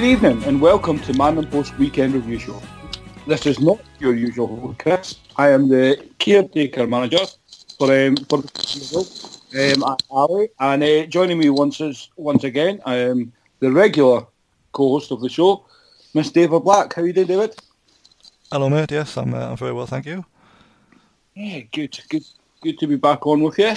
[0.00, 2.62] Good evening and welcome to Man and Post Weekend Review Show.
[3.26, 7.26] This is not your usual host, I am the caretaker manager
[7.78, 12.80] for um, for the um, at Ali, and uh, joining me once is once again,
[12.86, 14.26] I am the regular
[14.72, 15.66] co-host of the show,
[16.14, 16.94] Miss David Black.
[16.94, 17.54] How are you doing, David?
[18.50, 18.90] Hello, mate.
[18.90, 20.24] Yes, I'm, uh, I'm very well, thank you.
[21.34, 22.24] Yeah, good, good,
[22.62, 23.74] good to be back on with you.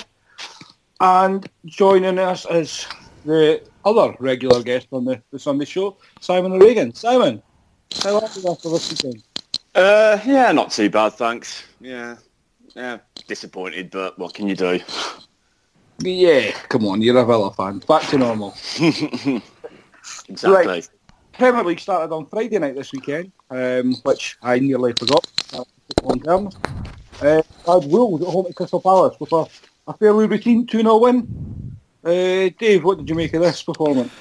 [1.02, 2.88] And joining us is
[3.26, 6.94] the other regular guest on the, the Sunday show, Simon O'Regan.
[6.94, 7.42] Simon,
[8.04, 9.24] how are you after this weekend?
[9.76, 11.64] Uh, yeah, not too bad, thanks.
[11.80, 12.18] Yeah,
[12.76, 14.80] yeah, disappointed, but what can you do?
[16.00, 17.80] Yeah, come on, you're a Villa fan.
[17.80, 18.56] Back to normal.
[20.30, 20.66] Exactly.
[20.66, 20.90] Right.
[21.34, 25.26] Premier League started on Friday night this weekend, um, which I nearly forgot.
[26.04, 26.56] On terms.
[27.22, 29.46] Uh, I had Wolves at home at Crystal Palace with a,
[29.88, 31.63] a fairly routine 2-0 win.
[32.04, 34.12] Uh, Dave, what did you make of this performance?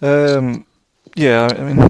[0.00, 0.64] Um,
[1.16, 1.88] yeah, I mean,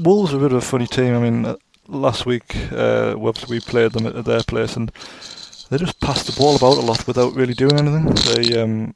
[0.00, 1.14] Wolves are a bit of a funny team.
[1.14, 1.56] I mean, uh,
[1.88, 3.16] last week uh,
[3.48, 4.92] we played them at, at their place, and
[5.68, 8.06] they just passed the ball about a lot without really doing anything.
[8.34, 8.94] They, um,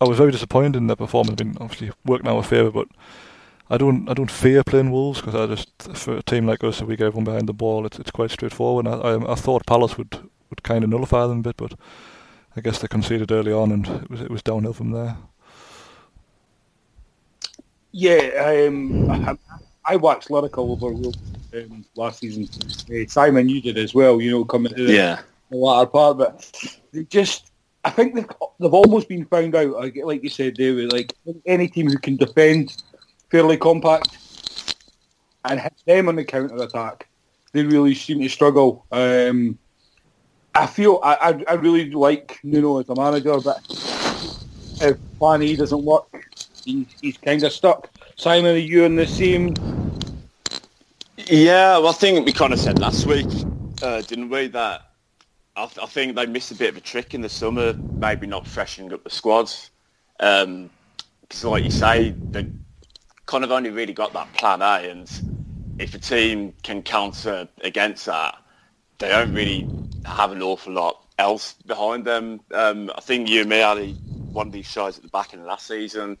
[0.00, 1.40] I was very disappointed in their performance.
[1.40, 2.88] I mean, obviously worked in our favour, but
[3.68, 6.80] I don't, I don't fear playing Wolves because I just for a team like us,
[6.80, 8.88] if we get everyone behind the ball, it's it's quite straightforward.
[8.88, 11.74] I, I, I thought Palace would would kind of nullify them a bit, but
[12.56, 15.16] I guess they conceded early on, and it was it was downhill from there.
[17.92, 19.36] Yeah, um, I,
[19.84, 21.18] I watched Lyrical over Wolves
[21.54, 22.48] um, last season.
[22.88, 26.18] Uh, Simon, you did as well, you know, coming to the, Yeah, the latter part,
[26.18, 27.50] but they just,
[27.84, 28.28] I think they've,
[28.60, 31.14] they've almost been found out, like, like you said, they were like
[31.46, 32.80] any team who can defend
[33.30, 34.18] fairly compact
[35.44, 37.08] and hit them on the counter-attack,
[37.52, 38.86] they really seem to struggle.
[38.92, 39.58] Um,
[40.54, 43.60] I feel, I, I, I really like Nuno as a manager, but
[44.80, 46.06] if plan E doesn't work,
[46.64, 47.90] he, he's kind of stuck.
[48.16, 49.54] Simon, are you in the same?
[51.16, 51.78] yeah.
[51.78, 53.28] Well, I think we kind of said last week,
[53.82, 54.48] uh, didn't we?
[54.48, 54.90] That
[55.56, 58.26] I, th- I think they missed a bit of a trick in the summer, maybe
[58.26, 59.70] not freshening up the squads.
[60.18, 62.46] Because, like you say, they
[63.26, 65.08] kind of only really got that plan A, and
[65.78, 68.36] if a team can counter against that,
[69.00, 69.68] they don't really
[70.04, 72.40] have an awful lot else behind them.
[72.52, 73.94] Um, I think you and me, Ali,
[74.32, 76.16] one of these shows at the back end of last season,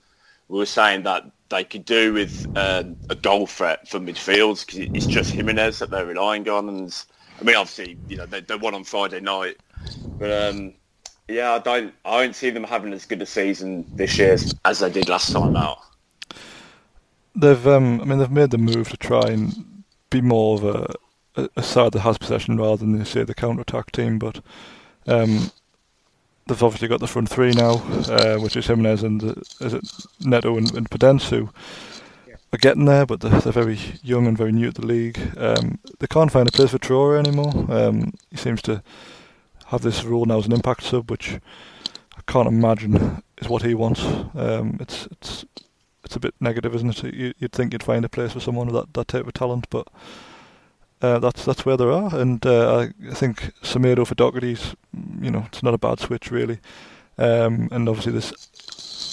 [0.48, 4.80] we were saying that they could do with uh, a goal threat from midfield because
[4.94, 6.68] it's just Jimenez that they're relying on.
[6.68, 7.04] And
[7.40, 9.58] I mean, obviously, you know, they, they won on Friday night,
[10.18, 10.74] but um,
[11.28, 14.54] yeah, I don't, I don't see them having as good a season this year as,
[14.64, 15.78] as they did last time out.
[17.36, 20.94] They've, um, I mean, they've made the move to try and be more of a,
[21.36, 24.18] a, a side that has possession rather than say the counter attack team.
[24.18, 24.40] But
[25.06, 25.50] um,
[26.46, 29.84] they've obviously got the front three now, uh, which is Jimenez and uh, is it
[30.20, 30.90] Neto and, and
[32.52, 35.18] are getting there, but they're, they're very young and very new to the league.
[35.36, 37.52] Um, they can't find a place for Traore anymore.
[37.68, 38.82] Um, he seems to
[39.66, 41.38] have this role now as an impact sub, which
[42.16, 44.04] I can't imagine is what he wants.
[44.34, 45.44] Um, it's it's
[46.04, 47.14] it's a bit negative, isn't it?
[47.14, 49.68] You, you'd think you'd find a place for someone with that, that type of talent,
[49.70, 49.86] but
[51.02, 52.14] uh, that's that's where they are.
[52.14, 54.74] And uh, I, think Semedo for Doherty's,
[55.20, 56.58] you know, it's not a bad switch really.
[57.18, 58.32] Um, and obviously this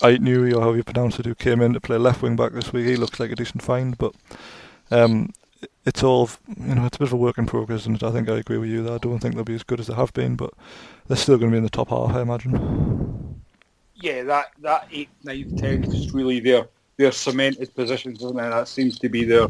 [0.04, 2.54] Ait Nuri, or however you pronounce it, who came in to play left wing back
[2.54, 3.98] this week, he looks like a decent find.
[3.98, 4.13] But
[4.92, 5.34] um,
[5.86, 8.30] it's all, you know, it's a bit of a work in progress, and I think
[8.30, 10.13] I agree with you that I don't think they'll be as good as they have
[10.13, 10.54] been, but
[11.07, 13.42] they're still going to be in the top half, I imagine.
[13.95, 16.68] Yeah, that that eight, nine, ten is really their
[16.98, 18.50] their cemented positions, isn't it?
[18.50, 19.48] That seems to be their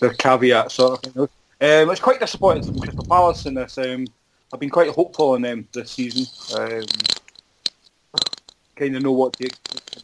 [0.00, 1.28] their caveat sort of thing.
[1.62, 3.78] Um, it's quite disappointing from Crystal Palace in this.
[3.78, 4.04] Um,
[4.52, 6.26] I've been quite hopeful on them this season.
[6.58, 6.82] Um,
[8.74, 10.02] kind of know what to expect.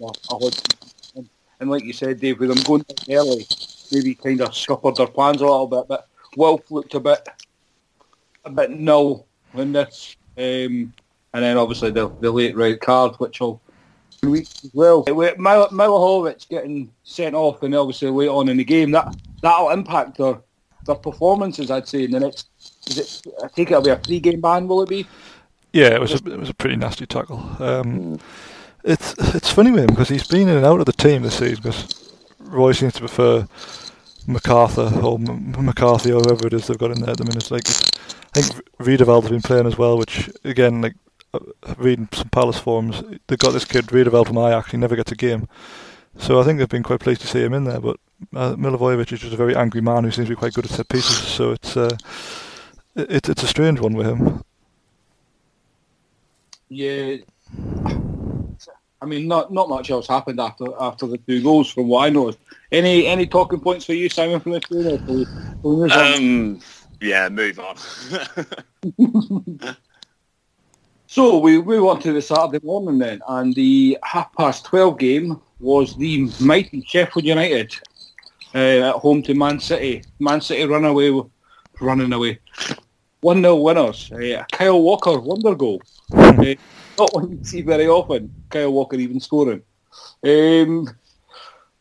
[1.59, 3.45] And, like you said, Dave, with them going early,
[3.91, 5.89] maybe kind of scuppered their plans a little bit.
[5.89, 6.07] But
[6.37, 7.29] Wolf looked a bit
[8.45, 10.15] a bit null in this.
[10.37, 10.93] Um,
[11.35, 13.61] and then obviously the, the late red card, which will
[14.23, 15.03] weeks as well.
[15.09, 19.13] With Mil- Milivojevic getting sent off and obviously late on in the game, that
[19.43, 20.39] that'll impact their
[20.89, 21.71] their performances.
[21.71, 22.49] I'd say in the next.
[22.89, 24.67] Is it, I think it'll be a three game ban.
[24.67, 25.07] Will it be?
[25.73, 27.39] Yeah, it was a, it was a pretty nasty tackle.
[27.61, 28.19] Um,
[28.85, 31.39] it's it's funny with him because he's been in and out of the team this
[31.39, 33.43] season because Roy seems to prefer
[34.27, 37.51] McArthur or M- McCarthy or whoever it is they've got in there at the minute.
[37.51, 40.95] Like I think Riedewald's been playing as well, which again, like
[41.35, 41.41] uh,
[41.77, 44.71] reading some Palace forums, they've got this kid Riedewald from Ajax.
[44.71, 45.49] He never gets a game,
[46.17, 47.81] so I think they've been quite pleased to see him in there.
[47.81, 47.99] But
[48.35, 50.71] uh, Milivojevic is just a very angry man who seems to be quite good at
[50.71, 51.17] set pieces.
[51.17, 51.97] So it's uh,
[52.95, 54.43] it, it's a strange one with him.
[56.69, 57.17] Yeah.
[59.01, 62.11] I mean, not not much else happened after after the two goals, from what I
[62.11, 62.39] noticed.
[62.73, 65.27] Any any talking points for you, Simon, from this game?
[65.65, 66.61] Um,
[67.01, 67.77] yeah, move on.
[71.07, 75.41] so we move on to the Saturday morning then, and the half past twelve game
[75.61, 77.77] was the mighty Sheffield United
[78.55, 80.03] uh, at home to Man City.
[80.19, 81.21] Man City run away,
[81.81, 82.39] running away.
[83.21, 84.13] 1 0 winners.
[84.13, 85.83] Uh, Kyle Walker wonder goal.
[86.13, 86.55] uh,
[86.99, 88.33] not one you see very often.
[88.51, 89.63] Kyle Walker even scoring.
[90.23, 90.89] Um,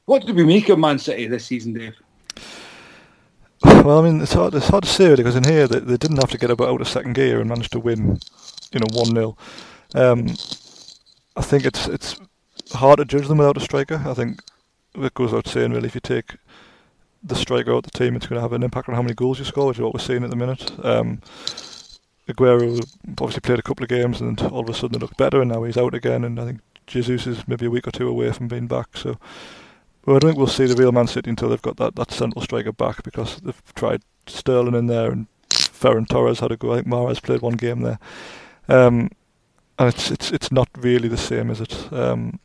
[0.05, 1.95] what did we make of Man City this season, Dave?
[3.63, 5.97] Well, I mean, it's hard, it's hard to say really because in here they, they
[5.97, 8.19] didn't have to get about out of second gear and managed to win,
[8.71, 9.37] you know, 1 0.
[9.95, 10.27] Um,
[11.35, 12.19] I think it's it's
[12.73, 14.01] hard to judge them without a striker.
[14.05, 14.41] I think
[14.95, 16.35] it goes without saying, really, if you take
[17.27, 19.39] the striker out the team, it's going to have an impact on how many goals
[19.39, 20.71] you score, which is what we're seeing at the minute.
[20.83, 21.21] Um,
[22.27, 22.79] Aguero
[23.21, 25.51] obviously played a couple of games and all of a sudden it looked better, and
[25.51, 26.23] now he's out again.
[26.23, 28.97] And I think Jesus is maybe a week or two away from being back.
[28.97, 29.17] So,
[30.05, 32.11] well, I don't think we'll see the real Man City until they've got that, that
[32.11, 36.73] central striker back because they've tried Sterling in there and Ferran Torres had a go.
[36.73, 37.99] I think Mahrez played one game there,
[38.67, 39.09] um,
[39.79, 41.93] and it's it's it's not really the same, is it?
[41.93, 42.39] Um,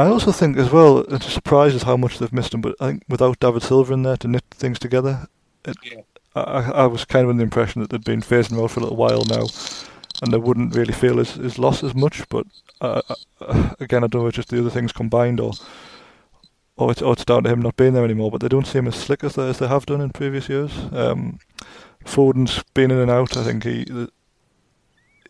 [0.00, 2.60] I also think as well, it's a surprise is how much they've missed him.
[2.60, 5.26] But I think without David Silva in there to knit things together,
[5.64, 6.00] it, Yeah.
[6.34, 8.80] I, I was kind of under the impression that they'd been phasing him out for
[8.80, 9.46] a little while now,
[10.22, 12.28] and they wouldn't really feel his, his loss as much.
[12.28, 12.46] But
[12.80, 13.02] uh,
[13.40, 15.52] uh, again, I don't know if it's just the other things combined or
[16.76, 18.30] or it's, or it's down to him not being there anymore.
[18.30, 20.72] But they don't seem as slick as they, as they have done in previous years.
[20.92, 21.40] Um,
[22.04, 23.36] Foden's been in and out.
[23.36, 23.84] I think he,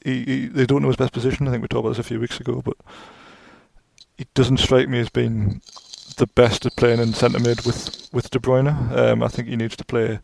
[0.04, 1.48] he, he they don't know his best position.
[1.48, 2.76] I think we talked about this a few weeks ago, but
[4.20, 5.62] he doesn't strike me as being
[6.18, 8.68] the best at playing in centre mid with with De Bruyne.
[8.94, 10.18] Um, I think he needs to play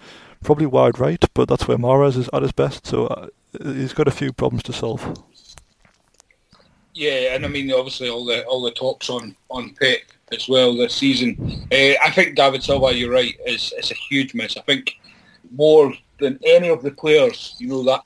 [0.45, 2.87] probably wide right, but that's where Mahrez is at his best.
[2.87, 3.29] So uh,
[3.63, 5.19] he's got a few problems to solve.
[6.93, 10.01] Yeah, and I mean, obviously, all the all the talks on on Pep
[10.31, 11.67] as well this season.
[11.73, 14.59] Uh, I think David Silva, you're right, is is a huge miss.
[14.59, 14.93] I think
[15.53, 18.03] more than any of the players, you know that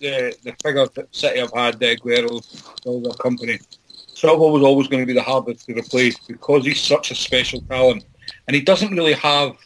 [0.00, 2.42] the the figure that City have had, the Aguero,
[2.84, 3.60] all their Kompany.
[4.20, 7.60] Silva was always going to be the hardest to replace because he's such a special
[7.62, 8.04] talent,
[8.46, 9.56] and he doesn't really have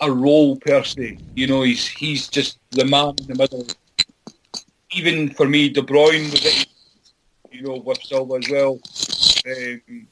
[0.00, 1.18] a role per se.
[1.34, 3.66] You know, he's he's just the man in the middle.
[4.92, 6.66] Even for me, De Bruyne was at
[7.56, 8.80] you know, with Silva as well.
[9.46, 10.06] Um,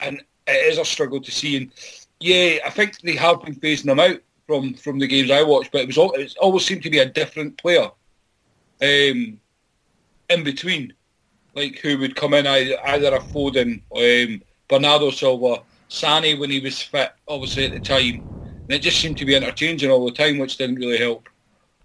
[0.00, 1.56] and it is a struggle to see.
[1.56, 1.70] And
[2.18, 5.72] yeah, I think they have been phasing them out from, from the games I watched,
[5.72, 7.90] but it was all, it always seemed to be a different player
[8.82, 9.40] um,
[10.28, 10.92] in between,
[11.54, 12.74] like who would come in either,
[13.14, 18.22] a Foden, um, Bernardo Silva, Sané when he was fit, obviously at the time.
[18.62, 21.28] And it just seemed to be interchanging all the time, which didn't really help.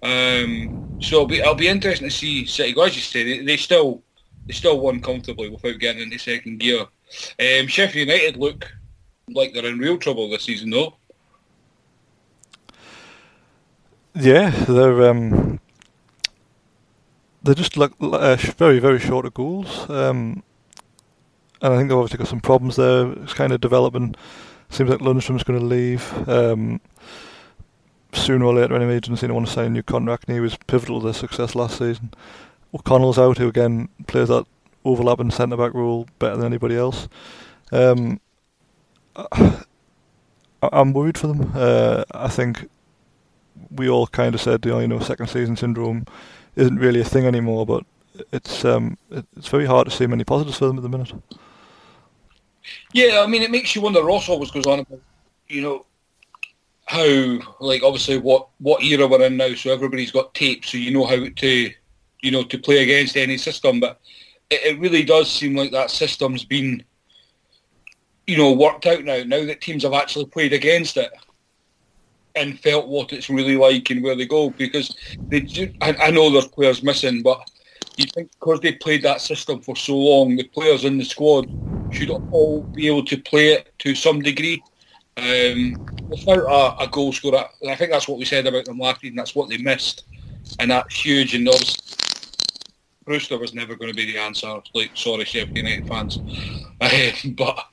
[0.04, 2.84] Um, so it'll be, it'll be interesting to see City go.
[2.84, 4.04] As you say, they, they still
[4.46, 6.82] they still won comfortably without getting into second gear.
[6.82, 8.72] Um, Sheffield United look
[9.30, 10.96] like they're in real trouble this season, though.
[14.14, 15.55] Yeah, they're um,
[17.46, 20.44] they're just like uh, very very short of goals, um,
[21.62, 23.12] and I think they've obviously got some problems there.
[23.24, 24.16] It's kind of developing.
[24.70, 26.82] Seems like Lundstram's going to leave um,
[28.14, 28.76] sooner or later.
[28.76, 31.00] Anyway, he doesn't seem to want to sign a new contract, and he was pivotal
[31.00, 32.12] to their success last season.
[32.74, 34.46] O'Connell's out, who again plays that
[34.84, 37.08] overlapping centre back role better than anybody else.
[37.72, 38.20] Um,
[39.16, 39.64] I,
[40.64, 41.52] I'm worried for them.
[41.54, 42.70] Uh, I think
[43.70, 46.06] we all kind of said, you know, second season syndrome
[46.56, 47.86] isn't really a thing anymore, but
[48.32, 51.14] it's um, it's very hard to see many positives for them at the minute.
[52.94, 54.04] Yeah, I mean, it makes you wonder.
[54.04, 55.02] Ross always goes on about,
[55.48, 55.86] you know,
[56.86, 59.54] how like obviously what what era we're in now.
[59.54, 61.72] So everybody's got tape, so you know how to,
[62.22, 63.80] you know, to play against any system.
[63.80, 64.00] But
[64.50, 66.84] it, it really does seem like that system's been,
[68.28, 69.24] you know, worked out now.
[69.26, 71.12] Now that teams have actually played against it
[72.36, 74.50] and felt what it's really like and where they go.
[74.52, 74.96] Because
[75.30, 77.50] they, do, I, I know there's players missing, but
[77.98, 81.50] you think because they played that system for so long, the players in the squad
[81.92, 84.62] should all be able to play it to some degree.
[85.18, 85.78] Um,
[86.10, 89.16] without a, a goal scorer, I think that's what we said about them last season.
[89.16, 90.04] That's what they missed,
[90.60, 91.36] and that's huge.
[91.36, 91.82] And obviously,
[93.06, 94.60] Brewster was never going to be the answer.
[94.74, 96.18] Like, sorry, Sheffield United fans,
[96.82, 97.66] um, but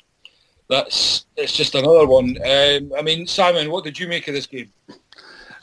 [0.69, 2.37] that's it's just another one.
[2.39, 4.71] Um, I mean, Simon, what did you make of this game?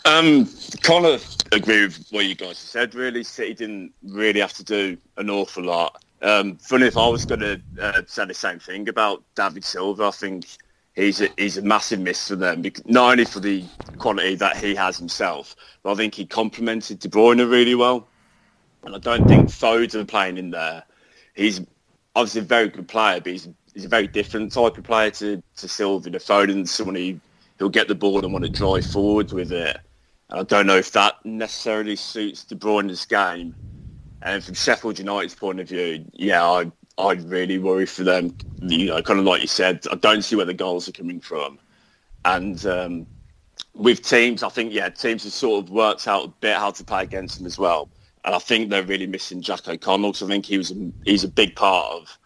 [0.05, 0.49] Um,
[0.81, 2.95] kind of agree with what you guys said.
[2.95, 6.03] Really, City didn't really have to do an awful lot.
[6.21, 10.05] Um, funny if I was going to uh, say the same thing about David Silva,
[10.05, 10.45] I think
[10.95, 12.63] he's a, he's a massive miss for them.
[12.85, 13.63] Not only for the
[13.97, 18.07] quality that he has himself, but I think he complemented De Bruyne really well.
[18.83, 20.83] And I don't think Foden playing in there.
[21.35, 21.61] He's
[22.15, 23.47] obviously a very good player, but he's,
[23.79, 26.09] he's a very different type of player to, to Silva.
[26.09, 27.19] The Foden's someone who
[27.57, 29.77] he'll get the ball and want to drive forward with it.
[30.29, 33.55] And I don't know if that necessarily suits De Bruyne's game.
[34.21, 38.35] And from Sheffield United's point of view, yeah, I I really worry for them.
[38.61, 41.21] You know, kind of like you said, I don't see where the goals are coming
[41.21, 41.57] from.
[42.25, 43.07] And um,
[43.73, 46.83] with teams, I think yeah, teams have sort of worked out a bit how to
[46.83, 47.87] play against them as well.
[48.25, 51.23] And I think they're really missing Jack O'Connell because I think he was a, he's
[51.23, 52.17] a big part of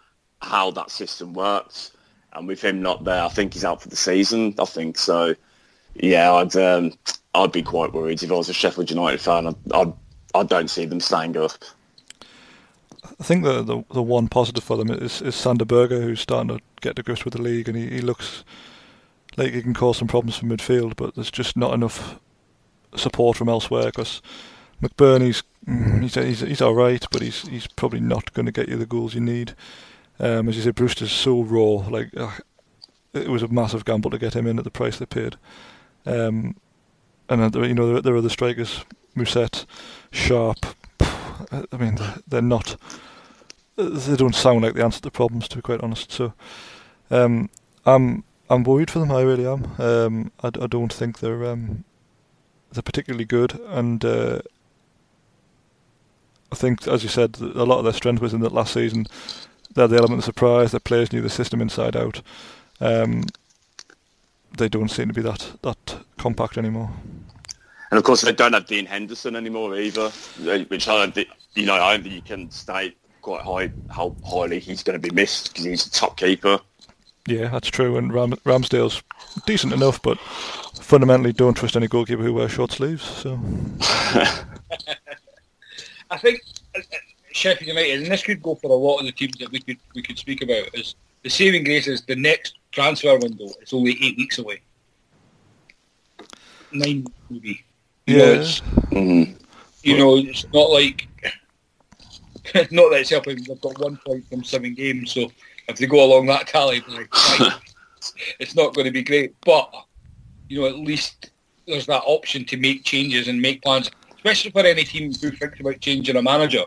[0.43, 1.91] how that system works.
[2.33, 4.55] And with him not there, I think he's out for the season.
[4.59, 5.35] I think so.
[5.95, 6.93] Yeah, I'd um,
[7.35, 9.47] I'd be quite worried if I was a Sheffield United fan.
[9.47, 9.93] I I,
[10.33, 11.51] I don't see them staying up.
[13.19, 16.57] I think the, the the one positive for them is is Sander Berge, who's starting
[16.57, 18.43] to get to grips with the league, and he, he looks
[19.37, 22.19] like he can cause some problems for midfield, but there's just not enough
[22.95, 24.21] support from elsewhere because
[24.81, 28.69] McBurnie's mm, he's he's, he's all right, but he's he's probably not going to get
[28.69, 29.53] you the goals you need.
[30.19, 31.87] Um, as you said, Brewster's so raw.
[31.87, 32.31] Like uh,
[33.13, 35.35] it was a massive gamble to get him in at the price they paid.
[36.05, 36.55] Um,
[37.29, 38.83] and you know there, there are the strikers,
[39.15, 39.65] Mousset,
[40.11, 40.65] Sharp.
[41.51, 42.75] I mean, they're not.
[43.75, 46.11] They don't sound like the answer to problems, to be quite honest.
[46.11, 46.33] So,
[47.09, 47.49] um,
[47.85, 49.11] I'm I'm worried for them.
[49.11, 49.71] I really am.
[49.79, 51.83] Um, I, I don't think they're um,
[52.71, 54.41] they're particularly good, and uh,
[56.51, 59.07] I think, as you said, a lot of their strength was in that last season.
[59.73, 60.71] They had the element of surprise.
[60.71, 62.21] Their players knew the system inside out.
[62.79, 63.23] Um,
[64.57, 66.91] they don't seem to be that that compact anymore.
[67.91, 70.09] And of course, they don't have Dean Henderson anymore either,
[70.67, 74.15] which I don't think, you know, I don't think you can state quite high how
[74.25, 76.59] highly he's going to be missed because he's a top keeper.
[77.27, 77.97] Yeah, that's true.
[77.97, 79.01] And Ram- Ramsdale's
[79.45, 83.03] decent enough, but fundamentally don't trust any goalkeeper who wears short sleeves.
[83.03, 83.39] So,
[86.09, 86.41] I think
[87.33, 89.77] Sheffield United, and this could go for a lot of the teams that we could
[89.95, 93.97] we could speak about, is the saving grace is the next transfer window is only
[94.01, 94.61] eight weeks away.
[96.71, 97.63] Nine maybe.
[98.05, 98.25] You yeah.
[98.25, 99.33] Know, it's, mm-hmm.
[99.83, 101.07] you know, it's not like
[102.71, 103.43] not that it's helping.
[103.43, 105.31] They've got one point from seven games, so
[105.67, 107.07] if they go along that tally, like,
[108.39, 109.35] it's not going to be great.
[109.41, 109.73] But
[110.49, 111.31] you know, at least
[111.67, 115.59] there's that option to make changes and make plans, especially for any team who thinks
[115.59, 116.65] about changing a manager.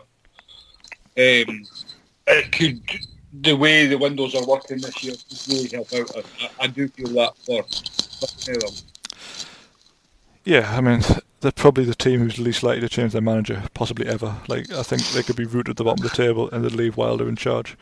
[1.17, 1.65] Um,
[2.27, 2.81] it could
[3.41, 6.25] the way the windows are working this year could really help out.
[6.41, 7.63] I, I do feel that for,
[8.45, 8.73] them.
[10.43, 11.01] Yeah, I mean,
[11.41, 14.37] they're probably the team who's least likely to change their manager, possibly ever.
[14.47, 16.71] Like, I think they could be rooted at the bottom of the table and they'd
[16.71, 17.77] leave Wilder in charge.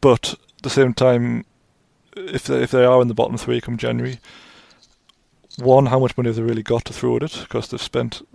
[0.00, 1.44] But at the same time,
[2.16, 4.18] if they, if they are in the bottom three come January,
[5.58, 7.38] one, how much money have they really got to throw at it?
[7.40, 8.26] Because they've spent,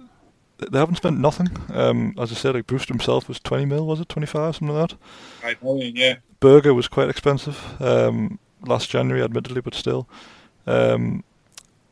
[0.70, 1.50] they haven't spent nothing.
[1.74, 4.90] Um, as I said, like Brewster himself was 20 mil, was it 25, something like
[4.90, 4.98] that.
[5.42, 6.16] Five million, yeah.
[6.40, 10.08] Berge was quite expensive um, last January, admittedly, but still.
[10.68, 11.24] Um,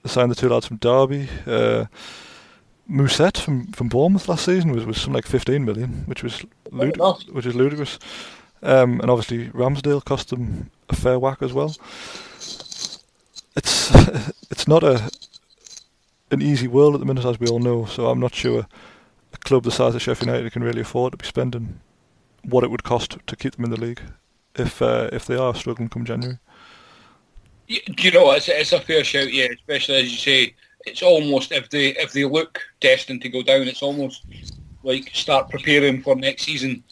[0.04, 1.30] they signed the two lads from Derby.
[1.46, 1.86] Uh,
[2.90, 7.30] Mousset from, from Bournemouth last season was, was something like 15 million, which was lud-
[7.32, 8.00] which is ludicrous.
[8.62, 11.76] Um, and obviously Ramsdale cost them a fair whack as well.
[13.56, 13.92] It's
[14.52, 15.10] it's not a
[16.32, 17.86] an easy world at the minute, as we all know.
[17.86, 18.68] So I'm not sure
[19.34, 21.80] a club the size of Sheffield United can really afford to be spending
[22.44, 24.02] what it would cost to keep them in the league
[24.56, 26.40] if uh, if they are struggling come January.
[27.68, 28.32] Do you know?
[28.32, 29.48] It's, it's a fair shout, yeah.
[29.54, 30.56] Especially as you say,
[30.86, 34.26] it's almost if they if they look destined to go down, it's almost
[34.84, 36.84] like start preparing for next season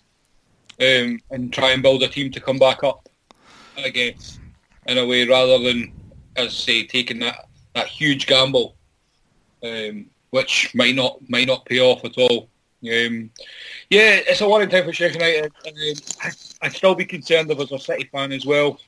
[0.81, 3.09] um, and try and build a team to come back up.
[3.77, 4.39] I guess
[4.87, 5.91] in a way, rather than
[6.35, 8.76] as say taking that that huge gamble,
[9.63, 12.49] um, which might not might not pay off at all.
[12.83, 13.31] Um,
[13.89, 15.51] yeah, it's a worrying time for Sheffield United.
[15.67, 18.79] Um, I'd still be concerned if I was a City fan as well.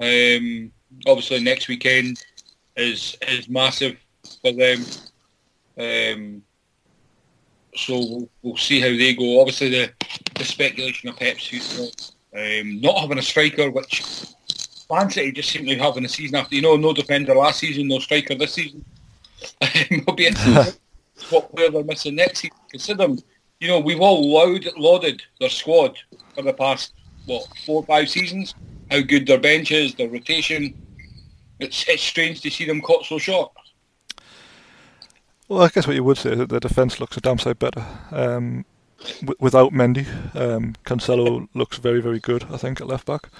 [0.00, 0.70] Um,
[1.06, 2.22] obviously, next weekend
[2.76, 3.96] is is massive
[4.42, 4.84] for them.
[5.78, 6.42] Um,
[7.74, 9.40] so we'll, we'll see how they go.
[9.40, 9.92] Obviously, the,
[10.34, 11.90] the speculation of Pep's future,
[12.34, 14.02] um, not having a striker, which
[14.90, 17.60] Man City just seem to be having a season after, you know, no defender last
[17.60, 18.84] season, no striker this season.
[19.90, 20.30] It'll be
[21.30, 22.56] what player they're missing next season.
[22.70, 23.08] Consider,
[23.60, 25.98] you know, we've all laud, lauded their squad
[26.34, 26.94] for the past,
[27.26, 28.54] what, four or five seasons,
[28.90, 30.74] how good their bench is, their rotation.
[31.60, 33.52] It's, it's strange to see them caught so short.
[35.48, 37.58] Well, I guess what you would say is that the defence looks a damn sight
[37.58, 37.84] better.
[38.10, 38.64] Um,
[39.20, 43.30] w- without Mendy, um, Cancelo looks very, very good, I think, at left back.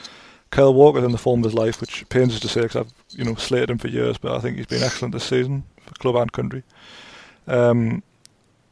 [0.50, 2.92] Kyle Walker's in the form of his life, which pains us to say because I've
[3.10, 5.64] you know slated him for years, but I think he's been excellent this season
[5.94, 6.62] club and country.
[7.46, 8.02] Um,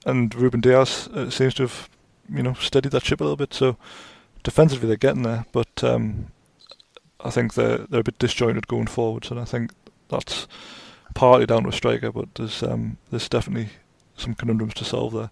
[0.05, 1.89] and Ruben Dias uh, seems to have
[2.29, 3.55] you know steadied that ship a little bit.
[3.55, 3.77] So
[4.43, 6.29] defensively they're getting there, but um,
[7.21, 9.73] I think they're they're a bit disjointed going forwards, and I think
[10.09, 10.47] that's
[11.15, 13.71] partly down to a striker, but there's um, there's definitely
[14.17, 15.31] some conundrums to solve there.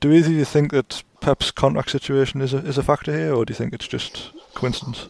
[0.00, 3.34] Do either of you think that Pep's contract situation is a is a factor here,
[3.34, 5.08] or do you think it's just coincidence?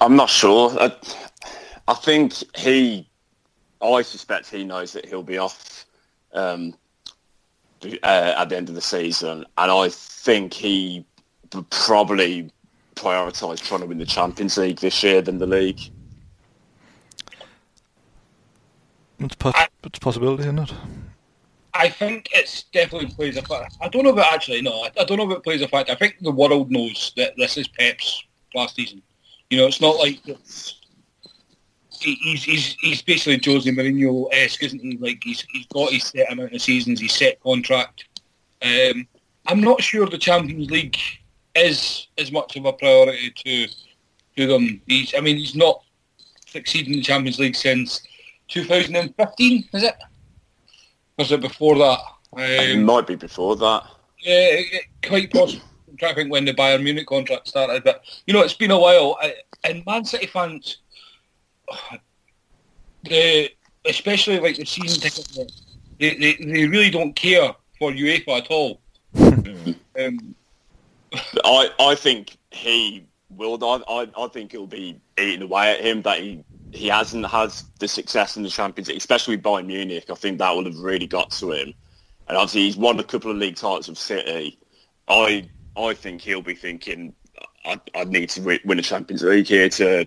[0.00, 0.70] I'm not sure.
[0.80, 0.92] I,
[1.86, 3.08] I think he,
[3.92, 5.84] I suspect he knows that he'll be off
[6.32, 6.74] um,
[7.84, 11.04] uh, at the end of the season, and I think he
[11.70, 12.50] probably
[12.96, 15.80] prioritise trying to win the Champions League this year than the league.
[19.20, 20.72] It's, pos- it's a possibility, isn't it?
[21.74, 23.76] I think it's definitely plays a fact.
[23.80, 24.72] I don't know about actually no.
[24.82, 25.90] I, I don't know if it plays a fact.
[25.90, 28.24] I think the world knows that this is Pep's
[28.54, 29.02] last season.
[29.50, 30.20] You know, it's not like
[32.04, 34.96] he's he's he's basically Jose Mourinho esque, isn't he?
[34.98, 38.04] Like he's he's got his set amount of seasons, his set contract.
[38.62, 39.06] Um,
[39.46, 40.96] I'm not sure the Champions League
[41.54, 43.68] is as much of a priority to
[44.36, 44.80] to them.
[44.86, 45.82] He's I mean he's not
[46.46, 48.00] succeeded in the Champions League since
[48.48, 49.94] 2015, is it?
[51.18, 51.98] Was it before that?
[52.32, 53.84] Um, it might be before that.
[54.20, 54.60] Yeah,
[55.04, 55.64] quite possible.
[55.88, 58.70] I'm trying to think when the Bayern Munich contract started, but you know it's been
[58.70, 59.18] a while.
[59.62, 60.78] And Man City fans,
[63.04, 63.50] the
[63.86, 65.52] especially like the season ticket,
[65.98, 68.80] they, they, they really don't care for UEFA at all.
[69.98, 70.34] um,
[71.44, 73.62] I I think he will.
[73.64, 77.52] I, I I think it'll be eating away at him that he he hasn't had
[77.78, 80.06] the success in the Champions League, especially by Munich.
[80.10, 81.72] I think that would have really got to him.
[82.26, 84.58] And obviously he's won a couple of league titles of City.
[85.08, 87.14] I I think he'll be thinking
[87.64, 90.06] I, I need to win a Champions League here to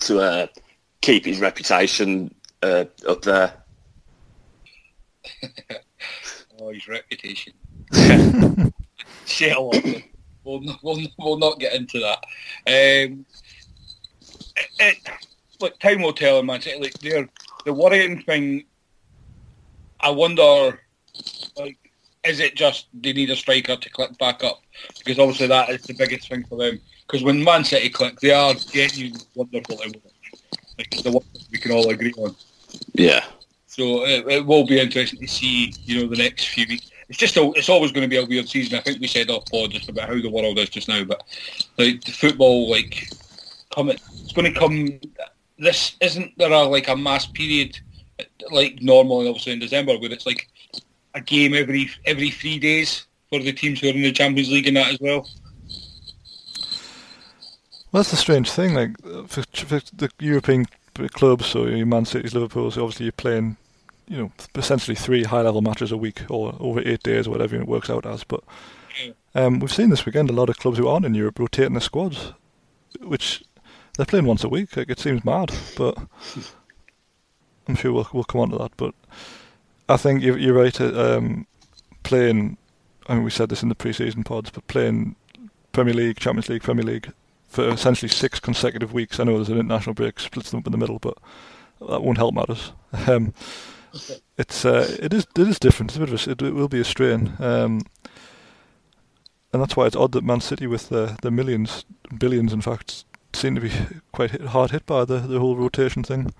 [0.00, 0.46] to uh,
[1.02, 3.52] keep his reputation uh, up there.
[6.60, 7.52] oh, his reputation.
[9.26, 9.56] Shit,
[10.44, 12.24] we'll, we'll, we'll not get into that.
[12.66, 13.26] Um,
[14.56, 14.96] it, it,
[15.60, 16.60] look, time will tell, man.
[16.80, 17.28] Like, the
[17.66, 18.64] worrying thing,
[20.00, 20.80] I wonder,
[21.56, 21.78] like,
[22.24, 24.62] is it just they need a striker to click back up?
[24.98, 26.80] Because obviously that is the biggest thing for them.
[27.06, 29.94] Because when Man City click, they are genuinely wonderful to watch.
[30.04, 30.11] Like
[30.90, 32.34] the one we can all agree on.
[32.94, 33.24] Yeah.
[33.66, 36.90] So it, it, will be interesting to see, you know, the next few weeks.
[37.08, 38.78] It's just a, it's always going to be a weird season.
[38.78, 41.22] I think we said off pod just about how the world is just now, but
[41.78, 43.08] like the football, like
[43.74, 45.00] coming, it's going to come.
[45.58, 47.78] This isn't there a like a mass period
[48.50, 50.48] like normally, obviously in December, where it's like
[51.14, 54.66] a game every every three days for the teams who are in the Champions League
[54.66, 55.28] and that as well.
[57.92, 58.74] Well, that's the strange thing.
[58.74, 60.66] Like for, for the European
[61.08, 63.58] clubs, so your Man City's, Liverpool's, obviously you're playing,
[64.08, 67.68] you know, essentially three high-level matches a week or over eight days or whatever it
[67.68, 68.24] works out as.
[68.24, 68.42] But
[69.34, 71.82] um, we've seen this weekend a lot of clubs who aren't in Europe rotating their
[71.82, 72.32] squads,
[73.02, 73.44] which
[73.96, 74.74] they're playing once a week.
[74.74, 75.98] Like it seems mad, but
[77.68, 78.72] I'm sure we'll we'll come on to that.
[78.78, 78.94] But
[79.88, 80.80] I think you're, you're right.
[80.80, 81.46] Um,
[82.04, 82.56] playing,
[83.06, 85.14] I mean, we said this in the pre-season pods, but playing
[85.72, 87.12] Premier League, Champions League, Premier League
[87.52, 89.20] for essentially six consecutive weeks.
[89.20, 91.18] I know there's an international break, splits them up in the middle, but
[91.86, 92.72] that won't help matters.
[93.06, 93.32] Um,
[94.38, 95.90] it's uh, it is it is different.
[95.90, 97.82] It's a bit of a, it, will be a strain, um,
[99.52, 101.84] and that's why it's odd that Man City, with the the millions,
[102.18, 103.70] billions, in fact, seem to be
[104.12, 106.32] quite hit, hard hit by the the whole rotation thing.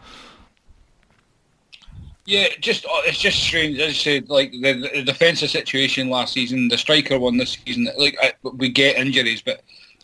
[2.25, 3.79] Yeah, just uh, it's just strange.
[3.79, 7.88] As I said, like the, the defensive situation last season, the striker one this season.
[7.98, 9.62] Like I, we get injuries, but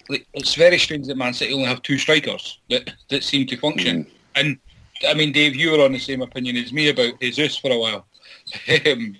[0.08, 4.04] it's very strange that Man City only have two strikers that that seem to function.
[4.04, 4.10] Mm.
[4.36, 4.58] And
[5.08, 7.78] I mean, Dave, you were on the same opinion as me about Jesus for a
[7.78, 8.06] while.
[8.86, 9.16] Um,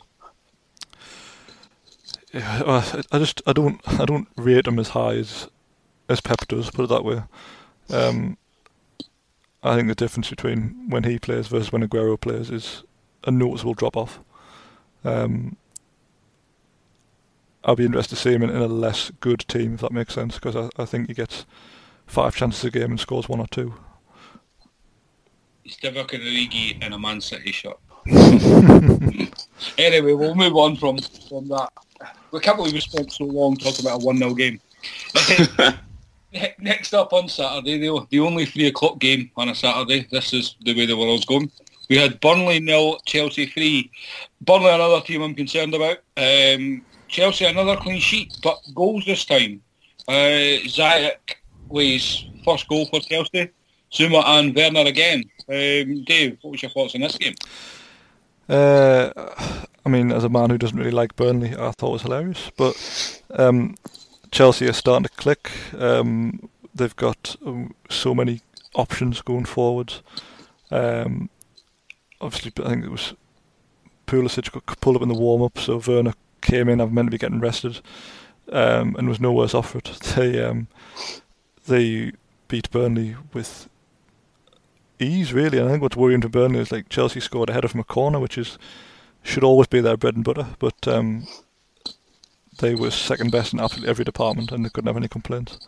[2.32, 5.48] yeah, well, I just I don't I don't rate him as high as
[6.08, 6.70] as Pep does.
[6.70, 7.22] Put it that way.
[7.90, 8.36] Um,
[9.62, 12.84] I think the difference between when he plays versus when Aguero plays is
[13.24, 14.20] a noticeable drop off.
[15.04, 15.56] Um,
[17.64, 20.14] I'll be interested to see him in, in a less good team, if that makes
[20.14, 21.44] sense, because I, I think he gets
[22.06, 23.74] five chances a game and scores one or two.
[25.62, 27.78] He's Divock Origi in a Man City shirt.
[29.78, 31.70] anyway, we'll move on from, from that.
[32.30, 34.60] We can't believe we spent so long talking about a 1-0 game.
[36.58, 40.06] Next up on Saturday, the, the only 3 o'clock game on a Saturday.
[40.10, 41.50] This is the way the world's going.
[41.88, 43.90] We had Burnley nil, Chelsea three.
[44.42, 45.98] Burnley another team I'm concerned about.
[46.18, 49.62] Um, Chelsea another clean sheet, but goals this time.
[50.06, 51.36] Uh, Ziyech
[51.68, 53.50] was first goal for Chelsea.
[53.92, 55.24] Zouma and Werner again.
[55.48, 57.34] Um, Dave, what was your thoughts on this game?
[58.48, 59.10] Uh,
[59.84, 62.50] I mean, as a man who doesn't really like Burnley, I thought it was hilarious.
[62.56, 63.76] But um,
[64.30, 65.50] Chelsea are starting to click.
[65.76, 68.42] Um, they've got um, so many
[68.74, 70.02] options going forwards.
[70.70, 71.30] Um,
[72.20, 73.14] obviously, I think it was
[74.06, 76.80] Pulisic got pulled up in the warm up, so Werner came in.
[76.80, 77.80] I'm meant to be getting rested,
[78.52, 79.88] um, and was no worse off for it.
[80.16, 80.68] They um,
[81.66, 82.12] they
[82.48, 83.68] beat Burnley with
[84.98, 85.58] ease, really.
[85.58, 87.84] And I think what's worrying for Burnley is like Chelsea scored ahead of from a
[87.84, 88.58] corner, which is
[89.22, 91.26] should always be their bread and butter, but um,
[92.58, 95.58] they were second best in absolutely every department, and they couldn't have any complaints.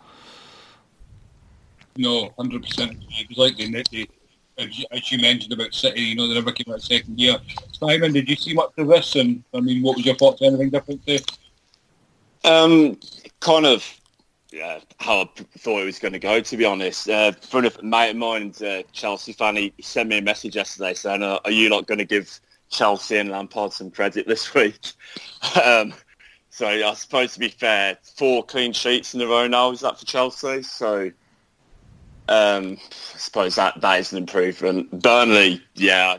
[1.97, 2.97] No, hundred percent.
[3.11, 4.09] It was like they, they
[4.61, 7.39] as you mentioned about City, you know, they never came out second year.
[7.73, 9.17] Simon, did you see much of this?
[9.17, 10.43] And I mean, what was your thoughts?
[10.43, 11.19] On anything different there?
[12.45, 12.99] Um,
[13.41, 14.01] kind of
[14.99, 17.09] how I thought it was going to go, to be honest.
[17.09, 20.95] Uh, a mate of mine, uh, Chelsea fan, he, he, sent me a message yesterday
[20.95, 24.93] saying, uh, are you not going to give Chelsea and Lampard some credit this week?
[25.63, 25.95] um,
[26.51, 29.99] so I suppose to be fair, four clean sheets in a row now, is that
[29.99, 30.63] for Chelsea?
[30.63, 31.11] So
[32.31, 35.03] um, I suppose that that is an improvement.
[35.03, 36.19] Burnley, yeah,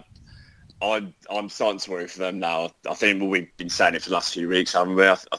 [0.82, 2.72] I'm I'm starting to worry for them now.
[2.88, 5.06] I think we've been saying it for the last few weeks, haven't we?
[5.06, 5.38] I, I,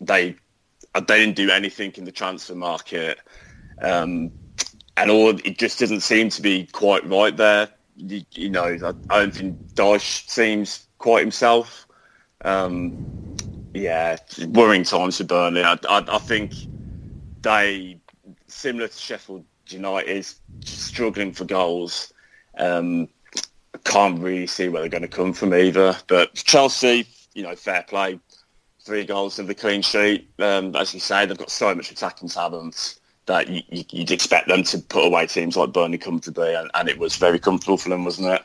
[0.00, 0.36] they
[0.94, 3.18] they didn't do anything in the transfer market,
[3.82, 4.30] um,
[4.96, 7.68] and all it just doesn't seem to be quite right there.
[7.96, 11.88] You, you know, I, I, don't think Dyche seems quite himself.
[12.44, 13.36] Um,
[13.74, 15.64] yeah, worrying times for Burnley.
[15.64, 16.52] I, I, I think
[17.42, 17.98] they,
[18.46, 22.12] similar to Sheffield United is struggling for goals.
[22.58, 23.08] Um,
[23.84, 25.96] can't really see where they're going to come from either.
[26.06, 28.18] But Chelsea, you know, fair play.
[28.80, 30.28] Three goals of the clean sheet.
[30.38, 34.64] Um, as you say, they've got so much attacking talent that you, would expect them
[34.64, 38.04] to put away teams like Burnley comfortably, and, and it was very comfortable for them,
[38.04, 38.42] wasn't it?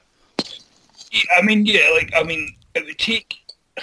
[1.38, 3.36] I mean, yeah, like I mean, it would take.
[3.77, 3.82] I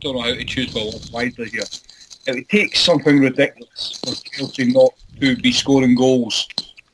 [0.00, 1.62] don't know how to choose my words wisely here.
[2.28, 6.46] It would take something ridiculous for Chelsea not to be scoring goals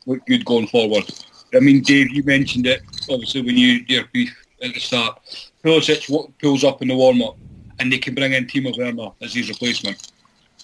[0.06, 1.04] look good going forward.
[1.52, 5.20] I mean, Dave, you mentioned it obviously when you your brief at the start.
[5.64, 6.08] Pulisic
[6.40, 7.36] pulls up in the warm up,
[7.80, 10.12] and they can bring in Timo Werner as his replacement.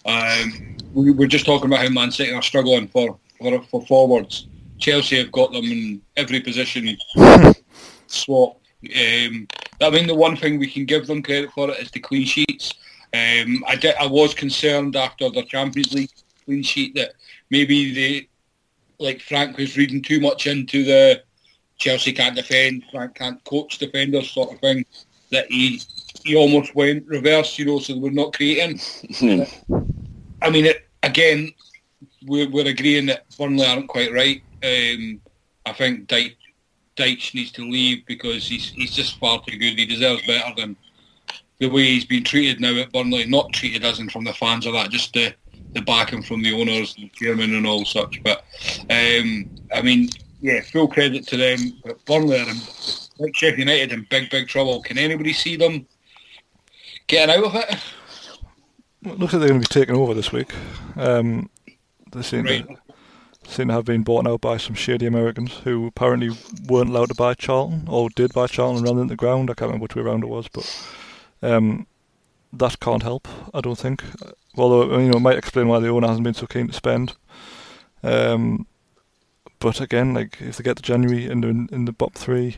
[0.07, 4.47] Um, we were just talking about how Man City are struggling for, for for forwards.
[4.79, 6.97] Chelsea have got them in every position
[8.07, 8.61] swap.
[8.85, 9.49] Um,
[9.81, 12.25] I mean, the one thing we can give them credit for it is the clean
[12.25, 12.75] sheets.
[13.13, 16.11] Um, I, did, I was concerned after the Champions League
[16.45, 17.13] clean sheet that
[17.51, 18.29] maybe they,
[18.99, 21.23] like Frank was reading too much into the
[21.77, 24.85] Chelsea can't defend, Frank can't coach defenders sort of thing,
[25.31, 25.81] that he
[26.25, 28.79] he almost went reverse, you know, so we're not creating.
[30.43, 31.53] I mean, it, again,
[32.27, 34.43] we're, we're agreeing that Burnley aren't quite right.
[34.63, 35.21] Um,
[35.65, 39.79] I think Dyche needs to leave because he's he's just far too good.
[39.79, 40.77] He deserves better than
[41.61, 43.27] the way he's been treated now at Burnley.
[43.27, 45.35] Not treated as in from the fans or that, just the
[45.73, 48.21] the backing from the owners and chairman and all such.
[48.25, 48.45] But
[48.91, 50.09] um, I mean,
[50.41, 51.59] yeah, full credit to them.
[51.85, 52.57] But Burnley are in,
[53.19, 54.83] like Sheffield United in big, big trouble.
[54.83, 55.87] Can anybody see them
[57.07, 57.79] getting out of it?
[59.03, 60.53] Well, it looks like they're going to be taken over this week.
[60.97, 61.49] Um,
[62.13, 62.67] they seem right.
[62.67, 66.31] to, seem to have been bought out by some shady Americans who apparently
[66.67, 69.51] weren't allowed to buy Charlton or did buy Charlton and ran into the ground.
[69.51, 70.67] I can't remember which way around it was, but
[71.43, 71.87] um,
[72.53, 73.29] that can't help.
[73.55, 74.03] I don't think.
[74.57, 77.15] Although you know, it might explain why the owner hasn't been so keen to spend.
[78.03, 78.67] Um,
[79.59, 82.57] but again, like if they get to January in the in the top three,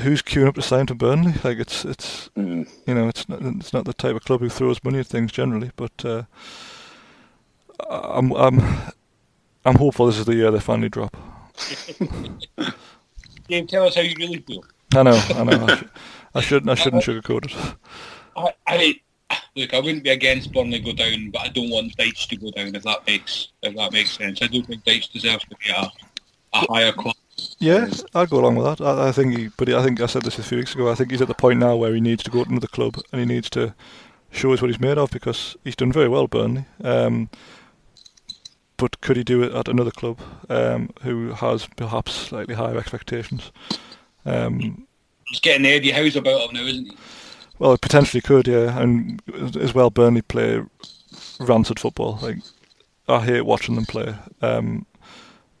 [0.00, 1.34] who's queuing up to sign to Burnley?
[1.44, 2.68] Like it's it's mm.
[2.86, 5.30] you know it's not it's not the type of club who throws money at things
[5.30, 5.70] generally.
[5.76, 6.22] But uh,
[7.88, 8.60] I'm I'm
[9.64, 11.16] I'm hopeful this is the year they finally drop.
[13.48, 14.64] Dave, tell us how you really feel.
[14.94, 15.66] I know, I know.
[16.36, 17.76] I, shouldn't I shouldn't sugarcoat it.
[18.36, 19.00] I, I
[19.56, 22.50] look, I wouldn't be against Burnley go down, but I don't want Dyche to go
[22.50, 22.74] down.
[22.74, 25.90] If that makes if that makes sense, I don't think Dyche deserves to be a,
[26.52, 27.14] a higher class
[27.58, 28.84] Yeah, I'd go along with that.
[28.84, 30.90] I, I think he, but I think I said this a few weeks ago.
[30.90, 33.00] I think he's at the point now where he needs to go to another club
[33.12, 33.74] and he needs to
[34.30, 36.66] show us what he's made of because he's done very well, Burnley.
[36.84, 37.30] Um,
[38.76, 40.20] but could he do it at another club
[40.50, 43.50] um, who has perhaps slightly higher expectations?
[44.26, 44.85] Um,
[45.28, 46.96] he's getting Eddie Howe's about him now, isn't he?
[47.58, 48.78] Well, it potentially could, yeah.
[48.78, 49.22] And
[49.56, 50.62] as well, Burnley play
[51.40, 52.18] rancid football.
[52.22, 52.38] Like
[53.08, 54.14] I hate watching them play.
[54.42, 54.86] Um,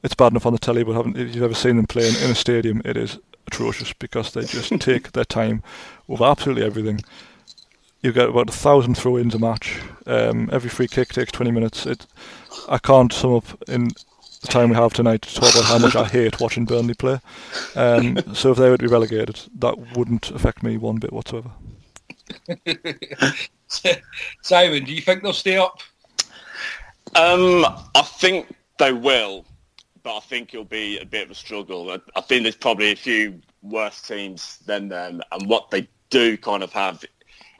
[0.02, 2.14] it's bad enough on the telly, but haven't if you've ever seen them play in,
[2.16, 5.62] in a stadium, it is atrocious because they just take their time
[6.06, 7.00] with absolutely everything.
[8.02, 9.80] You get about a thousand throw-ins a match.
[10.06, 11.86] Um, every free kick takes 20 minutes.
[11.86, 12.06] It,
[12.68, 13.88] I can't sum up in
[14.40, 17.20] the time we have tonight to talk about how much I hate watching Burnley play.
[17.74, 21.50] Um, so if they were to be relegated, that wouldn't affect me one bit whatsoever.
[24.42, 25.80] Simon, do you think they'll stay up?
[27.14, 29.44] Um, I think they will,
[30.02, 31.90] but I think it'll be a bit of a struggle.
[31.90, 36.36] I, I think there's probably a few worse teams than them, and what they do
[36.36, 37.04] kind of have,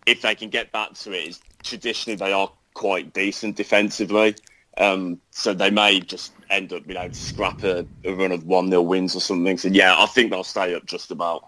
[0.07, 4.37] if they can get back to it, is traditionally they are quite decent defensively.
[4.79, 8.69] Um, so they may just end up, you know, scrap a, a run of one
[8.69, 9.59] 0 wins or something.
[9.59, 11.47] So yeah, I think they'll stay up just about.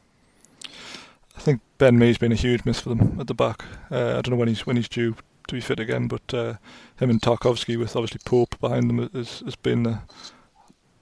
[1.36, 3.64] I think Ben Mee's been a huge miss for them at the back.
[3.90, 5.14] Uh, I don't know when he's when he's due
[5.46, 6.54] to be fit again, but uh,
[6.98, 10.00] him and Tarkowski with obviously Pope behind them, has, has been the,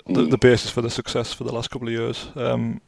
[0.07, 0.31] the, mm.
[0.31, 2.29] the basis for the success for the last couple of years.
[2.37, 2.81] Um,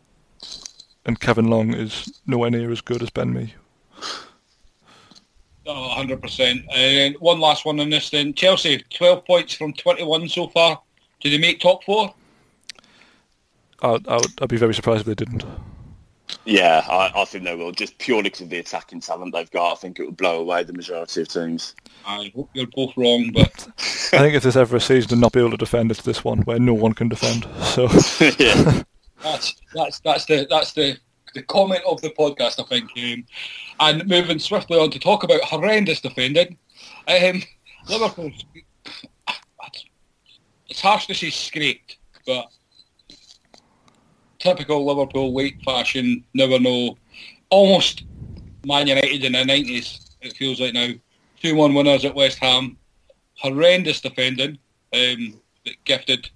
[1.04, 3.54] and Kevin Long is nowhere near as good as Ben Mee.
[5.66, 6.64] Oh, 100%.
[6.74, 8.32] And one last one on this then.
[8.34, 10.80] Chelsea, 12 points from 21 so far.
[11.20, 12.14] Do they make top four?
[13.80, 15.44] I'd, I would, I'd be very surprised if they didn't.
[16.44, 17.72] Yeah, I, I, think they will.
[17.72, 20.62] Just purely because of the attacking talent they've got, I think it will blow away
[20.62, 21.74] the majority of teams.
[22.06, 25.32] I hope you're both wrong, but I think if there's ever a season to not
[25.32, 27.46] be able to defend, it's this one where no one can defend.
[27.62, 27.82] So
[28.38, 28.82] yeah,
[29.22, 30.98] that's that's that's the that's the
[31.34, 32.90] the comment of the podcast, I think.
[32.96, 33.26] Um,
[33.80, 36.56] and moving swiftly on to talk about horrendous defending,
[37.06, 37.42] um,
[37.88, 38.32] Liverpool.
[40.68, 42.46] It's harsh to say scraped, but
[44.38, 46.96] typical Liverpool late fashion, never know.
[47.50, 48.04] Almost
[48.64, 50.90] Man United in the 90s, it feels like now.
[51.42, 52.76] 2-1 winners at West Ham.
[53.36, 54.58] Horrendous defending.
[54.92, 55.40] Um,
[55.84, 56.28] gifted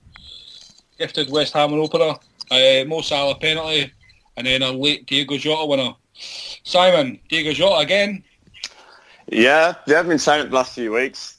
[0.99, 2.15] gifted West Ham an opener.
[2.51, 3.93] Uh, Mo Salah penalty.
[4.37, 5.95] And then a late Diogo Jota winner.
[6.63, 8.23] Simon, Diogo Jota again?
[9.27, 11.35] Yeah, they have been silent the last few weeks.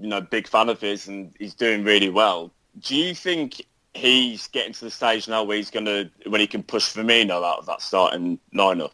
[0.00, 2.50] You know, big fan of his and he's doing really well.
[2.80, 3.60] Do you think
[3.98, 7.44] he's getting to the stage now where he's going to, when he can push Firmino
[7.44, 8.92] out of that starting lineup.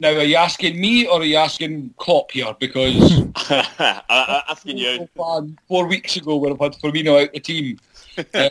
[0.00, 2.54] Now, are you asking me or are you asking Klopp here?
[2.58, 5.08] Because I'm asking you.
[5.68, 7.78] Four weeks ago, when I've had Firmino out the team
[8.34, 8.48] uh,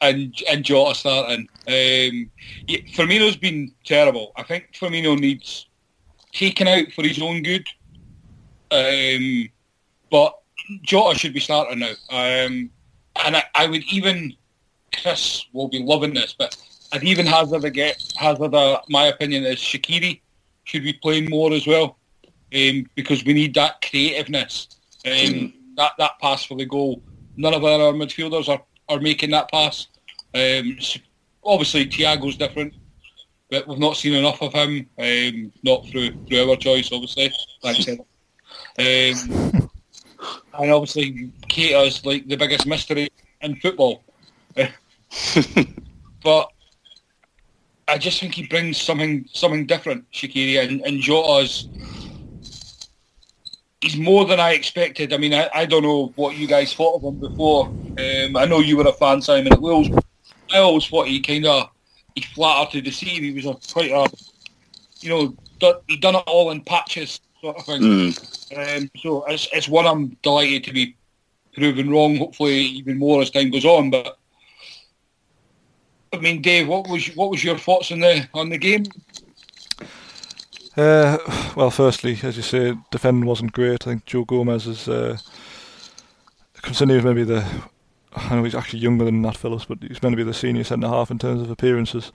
[0.00, 2.30] and and Jota starting, um,
[2.66, 4.32] yeah, Firmino's been terrible.
[4.34, 5.68] I think Firmino needs
[6.32, 7.68] taken out for his own good.
[8.72, 9.48] Um,
[10.10, 10.39] but
[10.82, 11.94] Jota should be starting now.
[12.10, 12.70] Um,
[13.24, 14.34] and I, I, would even
[15.02, 16.56] Chris will be loving this, but
[16.92, 20.20] I'd even hazard a get hazard a, my opinion is Shaqiri
[20.64, 21.98] should be playing more as well,
[22.54, 24.68] um, because we need that creativeness.
[25.06, 25.54] Um.
[25.76, 27.00] That that pass for the goal.
[27.36, 29.86] None of our midfielders are, are making that pass.
[30.34, 30.76] Um,
[31.42, 32.74] obviously, Thiago's different,
[33.50, 34.86] but we've not seen enough of him.
[34.98, 37.32] Um, not through through our choice, obviously.
[38.78, 39.69] Um,
[40.58, 44.02] and obviously, Keita's like the biggest mystery in football.
[46.22, 46.52] but
[47.88, 51.68] I just think he brings something something different, Shaqiri, and, and Jota's
[53.80, 55.12] he's more than I expected.
[55.12, 57.66] I mean, I, I don't know what you guys thought of him before.
[57.66, 59.88] Um, I know you were a fan, Simon, at Wolves.
[60.52, 61.70] I always thought he kind of
[62.14, 63.22] he flattered to deceive.
[63.22, 64.10] He was a quite a
[65.00, 65.34] you know
[65.88, 67.82] he done it all in patches sort of thing.
[67.82, 68.82] Mm.
[68.82, 70.96] Um, so it's it's one I'm delighted to be
[71.54, 72.16] proven wrong.
[72.16, 73.90] Hopefully, even more as time goes on.
[73.90, 74.18] But
[76.12, 78.84] I mean, Dave, what was what was your thoughts on the on the game?
[80.76, 81.18] Uh,
[81.56, 83.86] well, firstly, as you say, defending wasn't great.
[83.86, 85.18] I think Joe Gomez is, uh,
[86.62, 87.44] considering was maybe the,
[88.14, 90.62] I know he's actually younger than Nat Phillips, but he's meant to be the senior
[90.62, 92.12] centre half in terms of appearances.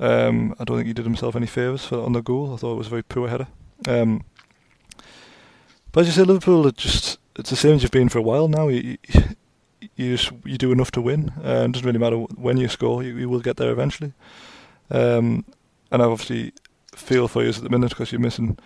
[0.00, 2.52] Um, I don't think he did himself any favours on the goal.
[2.52, 3.46] I thought it was a very poor header.
[3.88, 4.24] Um,
[5.96, 8.22] but as you say, Liverpool, it just it's the same as you've been for a
[8.22, 8.68] while now.
[8.68, 8.98] You,
[9.96, 11.32] you just you do enough to win.
[11.38, 14.12] Uh, it doesn't really matter when you score; you, you will get there eventually.
[14.90, 15.46] Um,
[15.90, 16.52] and I obviously
[16.94, 18.58] feel for you at the minute because you're missing,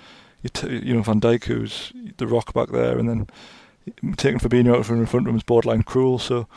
[0.42, 3.28] you, t- you know, Van Dijk, who's the rock back there, and then
[4.16, 6.18] taking Fabinho out from in front him is borderline cruel.
[6.18, 6.48] So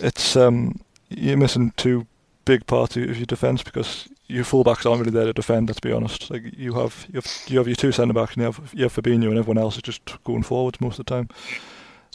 [0.00, 2.06] it's um, you're missing two
[2.44, 5.68] big parts of your defence because your fullbacks aren't really there to defend.
[5.68, 6.30] Let's be honest.
[6.30, 8.82] Like you have you have, you have your two centre backs and you have you
[8.84, 11.28] have Fabinho and everyone else is just going forwards most of the time.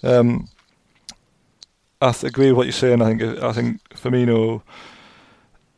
[0.04, 0.48] Um,
[2.02, 3.02] I th- agree with what you're saying.
[3.02, 4.62] I think I think Firmino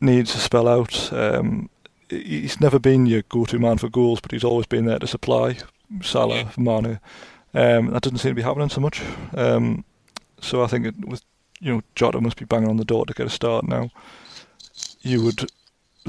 [0.00, 1.12] needs to spell out.
[1.12, 1.70] Um,
[2.08, 5.58] he's never been your go-to man for goals, but he's always been there to supply
[6.02, 7.00] Salah, Mane.
[7.54, 9.02] Um, that doesn't seem to be happening so much.
[9.34, 9.84] Um,
[10.40, 11.22] so I think it, with
[11.60, 13.90] you know Jota must be banging on the door to get a start now.
[15.00, 15.50] You would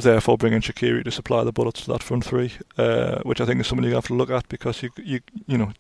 [0.04, 3.46] therefore bring in Shaqiri to supply the bullets to that front three, uh, which I
[3.46, 5.72] think is something you have to look at because you you you know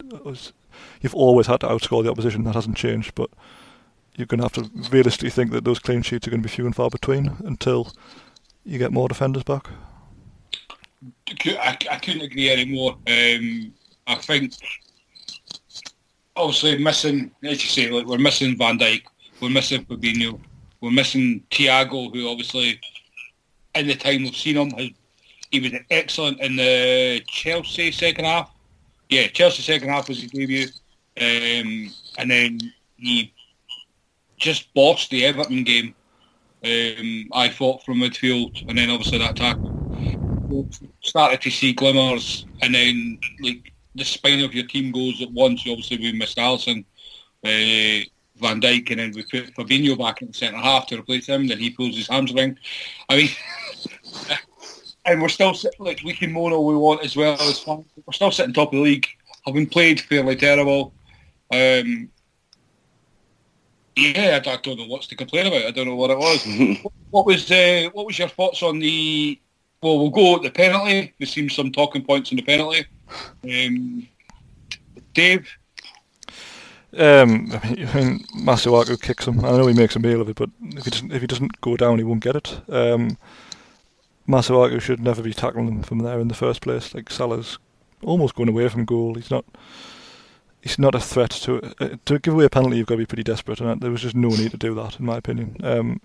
[1.01, 2.43] you've always had to outscore the opposition.
[2.43, 3.29] That hasn't changed, but
[4.15, 6.53] you're going to have to realistically think that those clean sheets are going to be
[6.53, 7.91] few and far between until
[8.65, 9.67] you get more defenders back.
[11.45, 12.97] I, I couldn't agree anymore.
[13.07, 13.73] Um,
[14.07, 14.53] I think
[16.35, 19.03] obviously missing, as you say, like we're missing Van Dijk,
[19.39, 20.39] we're missing Fabinho,
[20.81, 22.79] we're missing Thiago, who obviously
[23.79, 24.93] in the time we've seen him,
[25.51, 28.51] he was excellent in the Chelsea second half.
[29.09, 30.67] Yeah, Chelsea second half was his debut,
[31.19, 32.59] um, and then
[32.97, 33.33] he
[34.37, 35.95] just bossed the Everton game.
[36.63, 39.79] Um, I thought from midfield, and then obviously that tackle
[41.01, 45.61] started to see glimmers, and then like the spine of your team goes at once.
[45.61, 46.85] Obviously, we missed Alisson,
[47.43, 48.05] uh,
[48.39, 51.47] Van Dijk, and then we put Fabinho back in the centre half to replace him.
[51.47, 52.57] Then he pulls his hamstring.
[53.09, 53.29] I mean,
[55.05, 57.33] and we're still like we can moan all we want as well.
[57.33, 57.85] As fun.
[58.05, 59.07] We're still sitting top of the league,
[59.45, 60.93] having played fairly terrible.
[61.51, 62.09] Um,
[63.95, 65.65] yeah, I, don't know what's to complain about.
[65.65, 66.91] I don't know what it was.
[67.09, 69.39] what was uh, what was your thoughts on the?
[69.81, 71.13] Well, we'll go at the penalty.
[71.17, 72.85] There seems some talking points in the penalty.
[73.43, 74.07] Um,
[75.13, 75.49] Dave.
[76.97, 79.45] Um, I mean, I mean, Masuaku kicks him.
[79.45, 81.61] I know he makes a meal of it, but if he doesn't, if he doesn't
[81.61, 82.61] go down, he won't get it.
[82.67, 83.17] Um,
[84.29, 86.93] Masuaku should never be tackling him from there in the first place.
[86.93, 87.57] Like Salah's
[88.03, 89.15] almost going away from goal.
[89.15, 89.43] He's not
[90.61, 92.77] he's not a threat to uh, to give away a penalty.
[92.77, 94.99] You've got to be pretty desperate, and there was just no need to do that,
[94.99, 95.57] in my opinion.
[95.63, 96.01] Um,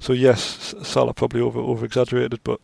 [0.00, 2.60] so yes, Salah probably over over exaggerated, but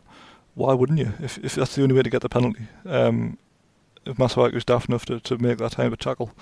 [0.55, 1.13] why wouldn't you?
[1.21, 3.39] If if that's the only way to get the penalty, um,
[4.05, 6.33] if was daft enough to, to make that type of tackle,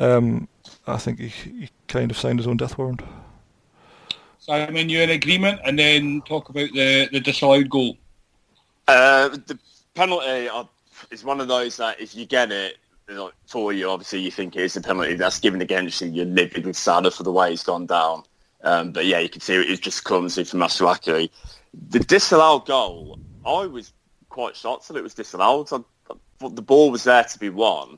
[0.00, 0.48] um,
[0.88, 3.02] I think he he kind of signed his own death warrant.
[4.42, 5.60] Simon, you in agreement?
[5.64, 7.96] And then talk about the the disallowed goal.
[8.88, 9.56] Uh, the
[9.94, 10.64] penalty uh,
[11.12, 12.76] is one of those that if you get it,
[13.46, 16.08] for you, obviously you think it is a penalty that's given against you.
[16.08, 18.24] You're livid with Salah for the way he's gone down.
[18.64, 21.30] Um, but yeah, you can see it just clumsy from Masuaku.
[21.90, 23.92] The disallowed goal, I was
[24.28, 25.72] quite shocked that it was disallowed.
[25.72, 25.76] I,
[26.10, 27.96] I the ball was there to be won.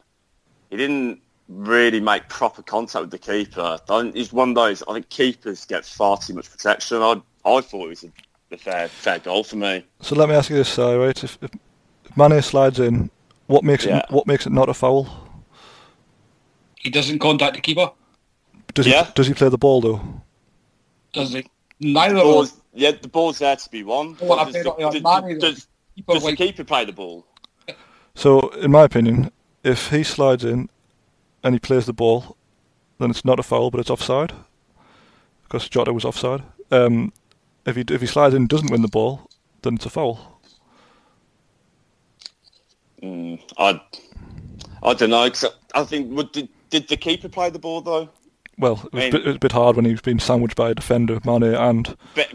[0.69, 3.79] He didn't really make proper contact with the keeper.
[4.15, 4.83] He's one of those.
[4.89, 7.03] I think keepers get far too much protection.
[7.03, 8.13] I I thought it was a,
[8.53, 9.85] a fair fair goal for me.
[10.01, 11.23] So let me ask you this, Si, right?
[11.23, 11.51] If, if
[12.17, 13.11] Mane slides in
[13.47, 13.99] what makes yeah.
[13.99, 15.09] it what makes it not a foul?
[16.77, 17.91] He doesn't contact the keeper.
[18.73, 19.05] Does yeah.
[19.05, 20.23] he does he play the ball though?
[21.13, 21.47] Does he?
[21.81, 22.61] Neither of them.
[22.73, 24.17] Yeah, the ball's there to be won.
[24.21, 25.67] Well, does, the, does, does, does,
[26.09, 27.25] does the keeper play the ball?
[28.17, 29.31] So, in my opinion,
[29.63, 30.69] if he slides in
[31.45, 32.37] and he plays the ball,
[32.99, 34.33] then it's not a foul, but it's offside
[35.43, 36.43] because Jota was offside.
[36.73, 37.13] Um,
[37.67, 39.31] if he if he slides in and doesn't win the ball,
[39.63, 40.41] then it's a foul.
[43.03, 43.81] Mm, I
[44.83, 45.29] I don't know.
[45.31, 48.09] Cause I think did, did the keeper play the ball though?
[48.59, 50.21] Well, it was, I mean, bit, it was a bit hard when he was being
[50.21, 52.33] sandwiched by a defender, Mane, and but,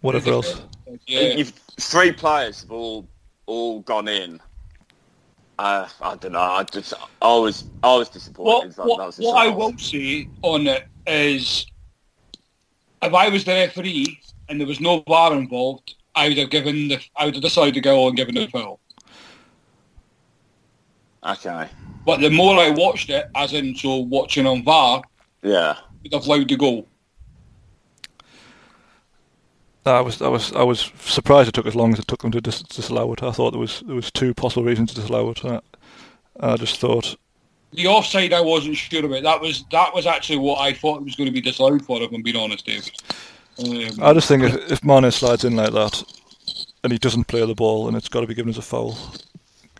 [0.00, 0.62] whatever else.
[1.06, 1.42] Yeah.
[1.78, 3.08] three players have all
[3.46, 4.40] all gone in.
[5.58, 6.40] Uh, I don't know.
[6.40, 8.76] I just always always disappointed.
[8.76, 11.66] What, what, what I will say on it is,
[13.02, 16.88] if I was the referee and there was no VAR involved, I would have given
[16.88, 18.78] the I would have decided to go and given the foul.
[21.26, 21.68] Okay.
[22.06, 25.02] But the more I watched it, as in so watching on VAR,
[25.42, 26.86] yeah, would have allowed to go.
[29.96, 32.32] I was I was I was surprised it took as long as it took them
[32.32, 33.22] to dis- disallow it.
[33.22, 35.44] I thought there was there was two possible reasons to disallow it.
[35.44, 35.60] I,
[36.40, 37.16] I just thought
[37.72, 39.22] the offside I wasn't sure about.
[39.22, 42.00] That was that was actually what I thought it was going to be disallowed for.
[42.02, 42.92] If I'm being honest, David.
[43.58, 46.04] Um, I just think if, if Mane slides in like that
[46.84, 48.96] and he doesn't play the ball, and it's got to be given as a foul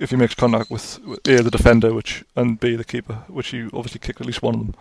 [0.01, 3.49] if he makes contact with, with A the defender, which and B the keeper, which
[3.49, 4.75] he obviously kicked at least one of them.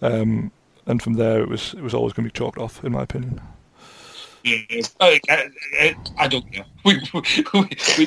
[0.00, 0.52] Um,
[0.86, 3.02] and from there, it was it was always going to be chalked off, in my
[3.02, 3.40] opinion.
[5.00, 6.64] I, I, I don't know.
[6.84, 7.20] We, we,
[7.54, 8.06] we,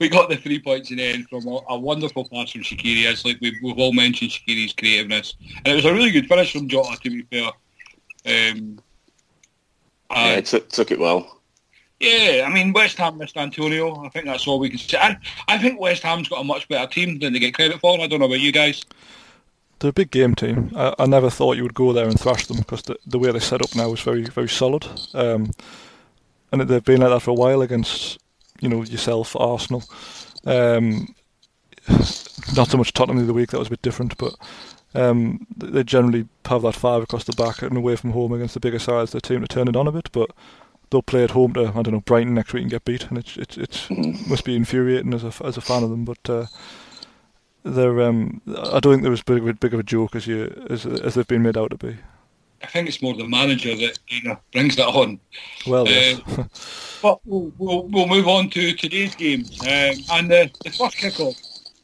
[0.00, 3.10] we, got the three points in the end from a, a wonderful pass from Shaqiri.
[3.10, 5.34] It's like we've, we've all mentioned Shaqiri's creativeness,
[5.64, 6.96] and it was a really good finish from Jota.
[7.02, 7.50] To be fair,
[8.26, 8.78] um,
[10.10, 11.40] yeah, Uh, took, took it well.
[12.00, 14.04] yeah, I mean West Ham missed Antonio.
[14.04, 14.98] I think that's all we can say.
[14.98, 15.16] I,
[15.48, 17.98] I think West Ham's got a much better team than they get credit for.
[17.98, 18.84] I don't know about you guys.
[19.80, 20.70] They're a big game team.
[20.76, 23.32] I, I never thought you would go there and thrash them because the, the way
[23.32, 24.86] they set up now is very very solid.
[25.14, 25.50] Um,
[26.52, 28.18] and they've been like that for a while against
[28.60, 29.84] you know yourself, Arsenal.
[30.44, 31.14] Um,
[32.56, 33.50] not so much Tottenham the other week.
[33.50, 34.34] That was a bit different, but
[34.94, 38.60] um, they generally have that five across the back and away from home against the
[38.60, 39.12] bigger sides.
[39.12, 40.30] Their team to turn it on a bit, but
[40.90, 43.18] they'll play at home to I don't know Brighton next week and get beat, and
[43.18, 46.04] it's it's it's must be infuriating as a as a fan of them.
[46.04, 46.46] But uh,
[47.64, 50.26] they're um, I don't think they're as big of a, big of a joke as
[50.26, 51.96] you as as they've been made out to be.
[52.62, 55.18] I think it's more the manager that you know brings that on.
[55.66, 56.20] Well, Uh, yes.
[57.02, 61.34] But we'll, we'll, we'll move on to today's game Um, and the, the first kickoff.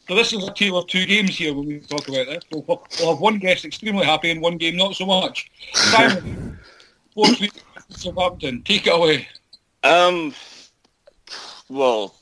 [0.06, 2.44] So this is a tale of two games here when we talk about this.
[2.52, 2.64] We'll,
[3.00, 5.50] we'll have one guest extremely happy and one game not so much.
[5.72, 6.58] Simon,
[7.14, 7.52] fourth week
[7.88, 9.26] Southampton, take it away.
[9.82, 10.34] Um,
[11.70, 12.14] well,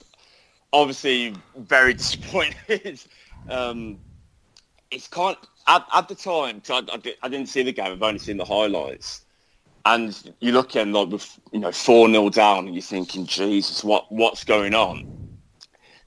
[0.73, 3.01] obviously very disappointed.
[3.49, 3.99] Um,
[4.91, 5.37] it's kind
[5.67, 7.93] at, at the time, I, I, di- I didn't see the game.
[7.93, 9.23] I've only seen the highlights.
[9.87, 13.85] And you look at like with you know four 0 down, and you're thinking, Jesus,
[13.85, 15.07] what what's going on?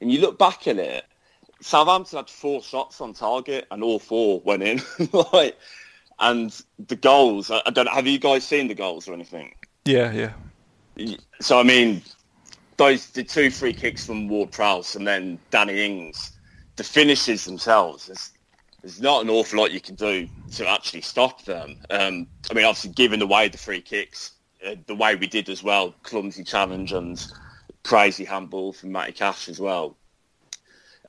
[0.02, 1.06] And you look back at it.
[1.62, 4.82] Southampton had four shots on target, and all four went in.
[5.32, 5.56] like,
[6.20, 7.52] and the goals.
[7.52, 7.88] I, I don't.
[7.88, 9.54] Have you guys seen the goals or anything?
[9.86, 10.12] yeah,
[10.96, 11.18] yeah.
[11.40, 12.02] So I mean,
[12.78, 16.32] those the two free kicks from Ward Prowse and then Danny Ings,
[16.78, 18.08] the finishes themselves.
[18.08, 18.32] There's,
[19.02, 21.76] not an awful lot you can do to actually stop them.
[21.90, 24.32] Um, I mean, obviously, giving away the free kicks
[24.66, 27.22] uh, the way we did as well, clumsy challenge and
[27.84, 29.98] crazy handball from Matty Cash as well.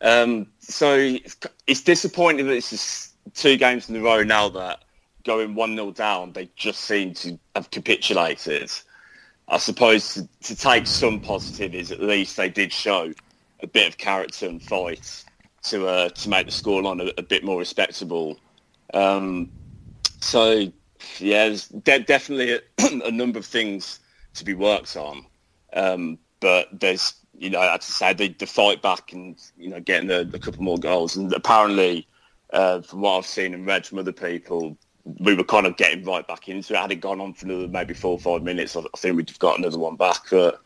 [0.00, 1.36] Um, so it's,
[1.68, 4.84] it's disappointing that it's just two games in a row now that
[5.24, 8.72] going 1-0 down, they just seem to have capitulated.
[9.46, 13.12] I suppose to, to take some positive is at least they did show
[13.60, 15.24] a bit of character and fight
[15.70, 18.38] to uh, to make the scoreline a, a bit more respectable.
[18.94, 19.50] Um,
[20.20, 20.72] so
[21.18, 22.60] yeah, there's de- definitely a,
[23.06, 24.00] a number of things
[24.34, 25.24] to be worked on,
[25.72, 29.80] um, but there's you know as I say the, the fight back and you know
[29.80, 32.06] getting a, a couple more goals and apparently
[32.52, 36.04] uh, from what I've seen and read from other people, we were kind of getting
[36.04, 36.78] right back into it.
[36.78, 39.28] Had it gone on for another maybe four or five minutes, I, I think we'd
[39.28, 40.22] have got another one back.
[40.30, 40.60] But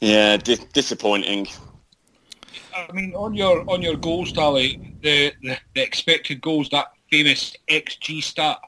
[0.00, 1.48] yeah, di- disappointing.
[2.74, 7.56] I mean, on your on your goals tally, the, the, the expected goals, that famous
[7.68, 8.58] XG stat,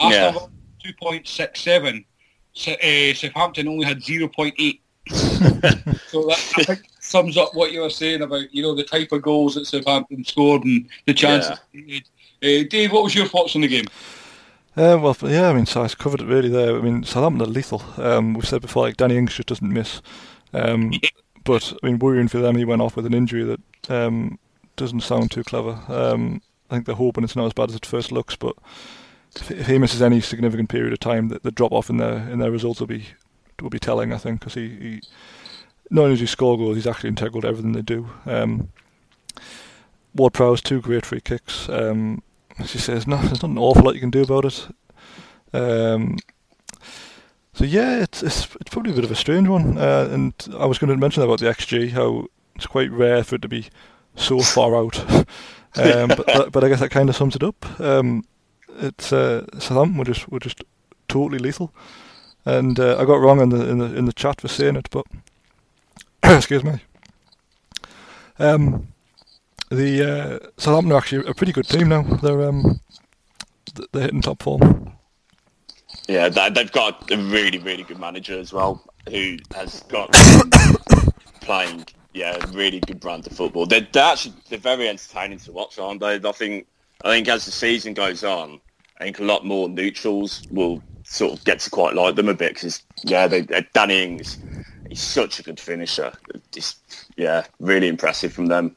[0.00, 0.50] Arsenal
[0.82, 2.04] two point six seven.
[2.56, 4.80] Uh, Southampton only had zero point eight.
[5.10, 9.12] so that I think sums up what you were saying about you know the type
[9.12, 11.58] of goals that Southampton scored and the chances.
[11.72, 11.98] Yeah.
[12.42, 13.86] Uh, Dave, what was your thoughts on the game?
[14.76, 16.76] Uh, well, yeah, I mean, so I covered it really there.
[16.76, 17.82] I mean, Southampton are lethal.
[17.96, 20.02] Um, we've said before, like Danny Ings just doesn't miss.
[20.52, 21.10] Um, Yeah.
[21.44, 24.38] But I mean, worrying for them, he went off with an injury that um,
[24.76, 25.80] doesn't sound too clever.
[25.88, 28.56] Um, I think they're hoping it's not as bad as it first looks, but
[29.36, 32.38] if, he misses any significant period of time, the, the drop off in their in
[32.38, 33.08] their results will be
[33.60, 34.12] will be telling.
[34.12, 35.00] I think because he, he
[35.90, 38.08] not only does he score goals, he's actually integral to everything they do.
[38.26, 38.70] Um,
[40.14, 41.68] Ward Prowse two great free kicks.
[41.68, 42.22] Um,
[42.58, 44.66] as you say, there's not there's not an awful lot you can do about it.
[45.52, 46.16] Um,
[47.54, 49.78] so yeah, it's, it's it's probably a bit of a strange one.
[49.78, 52.26] Uh, and I was going to mention about the XG, how
[52.56, 53.68] it's quite rare for it to be
[54.16, 54.98] so far out.
[55.08, 57.80] um, but, but but I guess that kind of sums it up.
[57.80, 58.24] Um,
[58.80, 60.64] it's uh, Southampton were just were just
[61.06, 61.72] totally lethal,
[62.44, 64.88] and uh, I got wrong in the in the in the chat for saying it,
[64.90, 65.06] but
[66.24, 66.80] excuse me.
[68.40, 68.88] Um,
[69.70, 72.02] the uh, Southampton are actually a pretty good team now.
[72.02, 72.80] They're um,
[73.92, 74.92] they're hitting top form.
[76.08, 80.12] Yeah, they, they've got a really, really good manager as well, who has got
[81.40, 83.66] playing, yeah, a really good brand of football.
[83.66, 86.16] They're, they're actually they're very entertaining to watch, aren't they?
[86.16, 86.66] I think
[87.04, 88.60] I think as the season goes on,
[89.00, 92.34] I think a lot more neutrals will sort of get to quite like them a
[92.34, 94.38] bit because yeah, they, they, Danny Ings,
[94.88, 96.12] he's such a good finisher.
[96.54, 96.76] It's,
[97.16, 98.76] yeah, really impressive from them.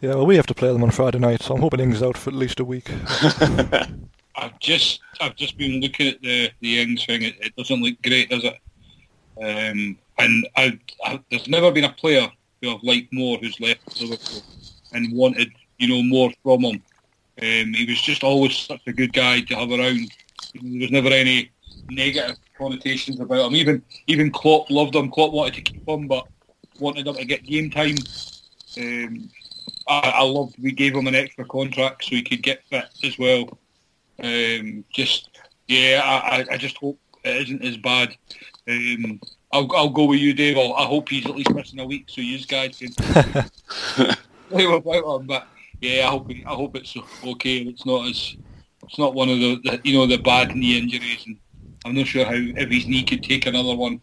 [0.00, 2.16] Yeah, well, we have to play them on Friday night, so I'm hoping Ings out
[2.16, 2.90] for at least a week.
[4.40, 7.22] I've just I've just been looking at the the Ings thing.
[7.22, 8.58] It, it doesn't look great, does it?
[9.42, 12.28] Um, and I, I, there's never been a player
[12.60, 14.42] who I've liked more who's left Liverpool
[14.92, 16.82] and wanted you know more from him.
[17.42, 20.10] Um, he was just always such a good guy to have around.
[20.54, 21.50] There was never any
[21.90, 23.56] negative connotations about him.
[23.56, 25.10] Even even Klopp loved him.
[25.10, 26.26] Klopp wanted to keep him, but
[26.78, 27.96] wanted him to get game time.
[28.78, 29.30] Um,
[29.86, 33.18] I, I loved we gave him an extra contract so he could get fit as
[33.18, 33.58] well.
[34.22, 35.28] Um, just
[35.68, 38.16] yeah, I, I- I just hope it isn't as bad.
[38.68, 39.20] Um,
[39.52, 40.56] I'll, I'll go with you, Dave.
[40.56, 42.92] I'll, I hope he's at least missing a week so you guys can
[44.48, 45.26] play without him.
[45.26, 45.46] But
[45.80, 47.58] yeah, I hope I hope it's okay.
[47.58, 48.36] It's not as
[48.84, 51.36] it's not one of the, the you know the bad knee injuries, and
[51.84, 54.00] I'm not sure how if his knee could take another one.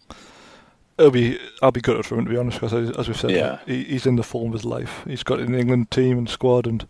[0.97, 3.59] It'll be I'll be gutted for him to be honest, because as we've said, Yeah.
[3.67, 5.03] he, he's in the form of his life.
[5.07, 6.87] He's got an England team and squad, and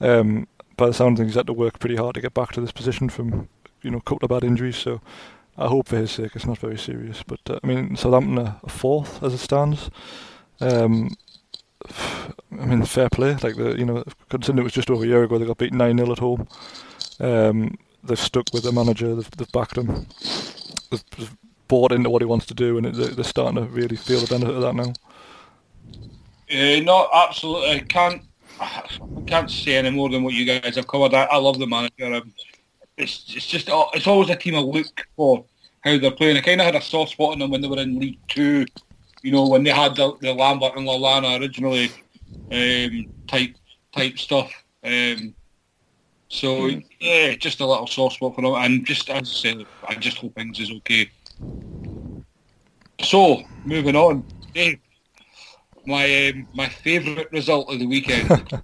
[0.00, 0.48] um,
[0.82, 2.60] by the sound of things, he's had to work pretty hard to get back to
[2.60, 3.48] this position from
[3.82, 4.76] you know a couple of bad injuries.
[4.76, 5.00] So
[5.56, 7.22] I hope for his sake it's not very serious.
[7.22, 9.90] But uh, I mean, Southampton are fourth as it stands.
[10.60, 11.16] Um,
[12.60, 13.34] I mean, fair play.
[13.34, 15.78] Like the you know, considering it was just over a year ago, they got beaten
[15.78, 16.48] nine 0 at home.
[17.20, 19.14] Um, they've stuck with their manager.
[19.14, 20.06] They've, they've backed him.
[20.90, 21.36] They've,
[21.68, 24.26] bought into what he wants to do, and they're they're starting to really feel the
[24.26, 24.92] benefit of that now.
[26.50, 27.70] Uh, no, absolutely.
[27.70, 28.22] I can't.
[28.62, 31.14] I can't say any more than what you guys have covered.
[31.14, 32.14] I, I love the manager.
[32.14, 32.32] Um,
[32.96, 35.44] it's it's just uh, it's always a team I look for
[35.80, 36.36] how they're playing.
[36.36, 38.66] I kind of had a soft spot on them when they were in League Two.
[39.22, 41.90] You know, when they had the, the Lambert and Lallana originally
[42.50, 43.54] um, type
[43.92, 44.52] type stuff.
[44.84, 45.34] Um,
[46.28, 48.54] so yeah, just a little soft spot for them.
[48.54, 51.10] And just as I said, I just hope things is okay.
[53.00, 54.80] So moving on, Dave
[55.86, 58.28] my um, my favourite result of the weekend,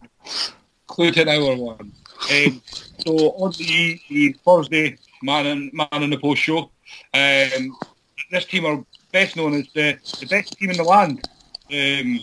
[0.89, 1.93] Cluton Hour one.
[2.31, 2.63] Um,
[3.07, 6.71] so on the, the Thursday man in, man in the post show,
[7.15, 7.77] um,
[8.31, 11.29] this team are best known as the, the best team in the land.
[11.71, 12.21] Um,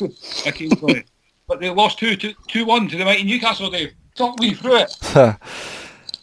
[0.46, 1.04] occasionally,
[1.46, 3.70] but they lost two two two one to one to the mighty Newcastle.
[3.70, 4.96] Dave, talk me through it.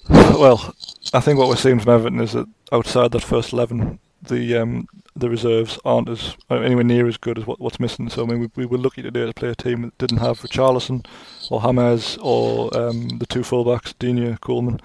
[0.10, 0.74] well,
[1.14, 4.88] I think what we're seeing from Everton is that outside that first eleven, the um,
[5.16, 8.10] the reserves aren't as uh, anywhere near as good as what, what's missing.
[8.10, 10.40] So I mean, we, we were lucky today to play a team that didn't have
[10.40, 11.06] Richarlison
[11.50, 14.80] or James or um, the two fullbacks, Digne, Coleman.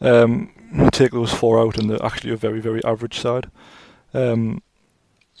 [0.00, 0.52] Um,
[0.92, 3.50] take those four out, and they're actually a very very average side.
[4.12, 4.62] Um,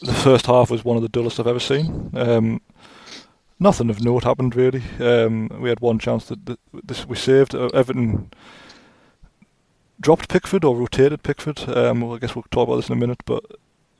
[0.00, 2.10] the first half was one of the dullest I've ever seen.
[2.14, 2.60] Um,
[3.58, 4.82] nothing of note happened really.
[4.98, 7.54] Um, we had one chance that, that this we saved.
[7.54, 8.30] Uh, Everton
[10.00, 11.68] dropped Pickford or rotated Pickford.
[11.68, 13.22] Um, well, I guess we'll talk about this in a minute.
[13.26, 13.44] But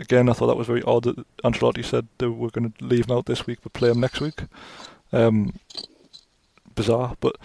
[0.00, 3.06] again, I thought that was very odd that Ancelotti said they were going to leave
[3.08, 4.42] him out this week but play him next week.
[5.12, 5.54] Um,
[6.74, 7.36] bizarre, but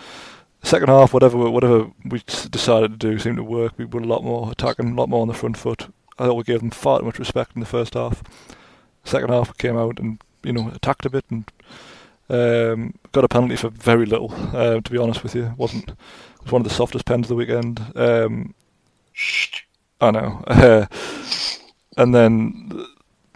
[0.63, 3.73] second half, whatever whatever we decided to do seemed to work.
[3.77, 5.87] We were a lot more attacking, a lot more on the front foot.
[6.17, 8.23] I thought we gave them far too much respect in the first half.
[9.03, 11.51] Second half, we came out and you know attacked a bit and
[12.29, 14.33] um, got a penalty for very little.
[14.55, 15.95] Uh, to be honest with you, wasn't it
[16.43, 17.81] was one of the softest pens of the weekend.
[17.95, 18.53] Um,
[20.01, 20.87] I know.
[21.97, 22.85] And then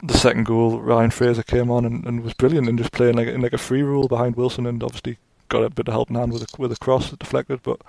[0.03, 3.27] the, second goal, Ryan Fraser came on and, and was brilliant and just playing like
[3.27, 6.33] in like a free rule behind Wilson and obviously got a bit of helping hand
[6.33, 7.61] with a, with a cross that deflected.
[7.63, 7.81] But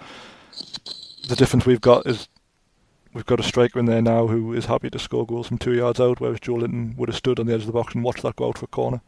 [1.29, 2.29] the difference we've got is
[3.13, 5.75] we've got a striker in there now who is happy to score goals from two
[5.75, 8.23] yards out, whereas Joelinton would have stood on the edge of the box and watched
[8.23, 9.01] that go out for a corner.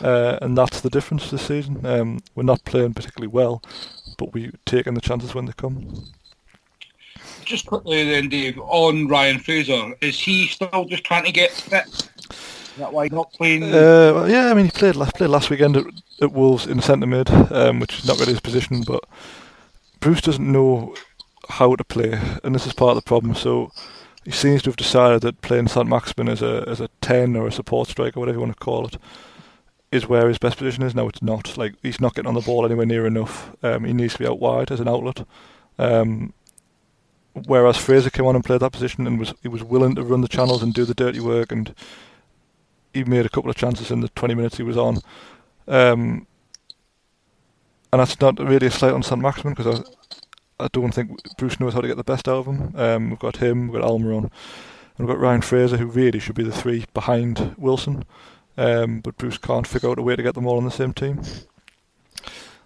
[0.00, 1.84] Uh, and that's the difference this season.
[1.84, 3.62] Um, we're not playing particularly well,
[4.18, 6.04] but we're taking the chances when they come.
[7.52, 11.84] Just quickly then, Dave, on Ryan Fraser, is he still just trying to get fit?
[11.86, 13.62] Is that why he's not playing?
[13.62, 15.84] Uh, well, yeah, I mean, he played last, played last weekend at,
[16.22, 19.04] at Wolves in the centre mid, um, which is not really his position, but
[20.00, 20.94] Bruce doesn't know
[21.50, 23.34] how to play, and this is part of the problem.
[23.34, 23.70] So
[24.24, 27.46] he seems to have decided that playing St Maximin as a as a ten or
[27.46, 28.96] a support striker, whatever you want to call it,
[29.90, 30.94] is where his best position is.
[30.94, 31.58] No, it's not.
[31.58, 33.54] Like he's not getting on the ball anywhere near enough.
[33.62, 35.26] Um, he needs to be out wide as an outlet.
[35.78, 36.32] Um,
[37.46, 40.20] whereas Fraser came on and played that position and was he was willing to run
[40.20, 41.74] the channels and do the dirty work and
[42.92, 44.98] he made a couple of chances in the 20 minutes he was on.
[45.66, 46.26] Um,
[47.92, 51.58] and that's not really a slight on St Maximin because I, I don't think Bruce
[51.58, 52.74] knows how to get the best out of him.
[52.76, 54.30] Um, we've got him, we've got Almiron, and
[54.98, 58.04] we've got Ryan Fraser, who really should be the three behind Wilson.
[58.56, 60.92] Um, but Bruce can't figure out a way to get them all on the same
[60.92, 61.22] team.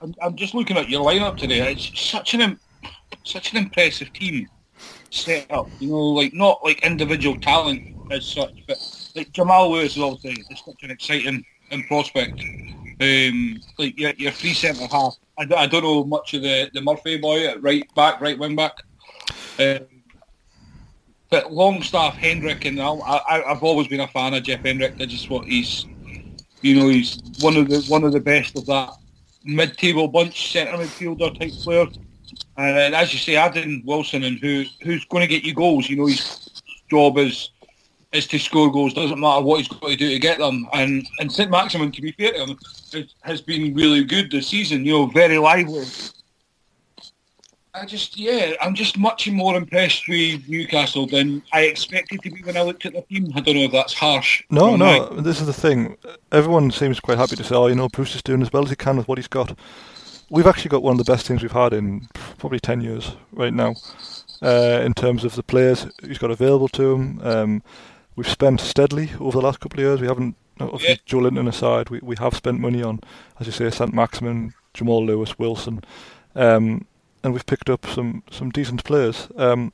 [0.02, 1.72] I'm, I'm just looking at your lineup today.
[1.72, 2.58] It's such an
[3.24, 4.48] such an impressive team
[5.16, 5.68] set up.
[5.80, 8.78] You know, like not like individual talent as such, but
[9.14, 11.44] like Jamal Lewis is is such an exciting
[11.88, 12.40] prospect.
[13.00, 15.16] Um, like your, your free centre half.
[15.38, 18.72] I don't know much of the, the Murphy boy at right back, right wing back.
[19.58, 19.80] Um,
[21.28, 24.94] but Longstaff, Hendrick, and I, I, I've always been a fan of Jeff Hendrick.
[24.98, 25.84] I just what he's,
[26.62, 28.90] you know, he's one of the one of the best of that
[29.44, 31.86] mid-table bunch, centre midfielder type player.
[32.58, 35.88] And as you say, adding Wilson and who who's going to get you goals.
[35.88, 37.50] You know, his job is
[38.12, 38.94] is to score goals.
[38.94, 40.66] Doesn't matter what he's got to do to get them.
[40.72, 42.58] And and St Maximin, to be fair to him,
[42.92, 44.84] has, has been really good this season.
[44.84, 45.84] You know, very lively.
[47.74, 52.42] I just, yeah, I'm just much more impressed with Newcastle than I expected to be
[52.42, 53.30] when I looked at the team.
[53.34, 54.42] I don't know if that's harsh.
[54.48, 55.98] No, no, this is the thing.
[56.32, 58.70] Everyone seems quite happy to say, oh, you know, Bruce is doing as well as
[58.70, 59.58] he can with what he's got.
[60.28, 62.08] We've actually got one of the best teams we've had in
[62.38, 63.74] probably 10 years right now
[64.42, 67.20] uh, in terms of the players he's got available to him.
[67.22, 67.62] Um,
[68.16, 70.00] we've spent steadily over the last couple of years.
[70.00, 70.96] We haven't, obviously, yeah.
[71.06, 73.00] Joelinton aside, we, we have spent money on,
[73.38, 73.94] as you say, St.
[73.94, 75.84] Maximin, Jamal Lewis, Wilson.
[76.34, 76.86] Um,
[77.22, 79.28] and we've picked up some some decent players.
[79.36, 79.72] Um,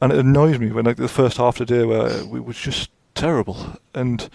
[0.00, 2.58] and it annoys me when like the first half of the day where we was
[2.58, 4.28] just terrible, and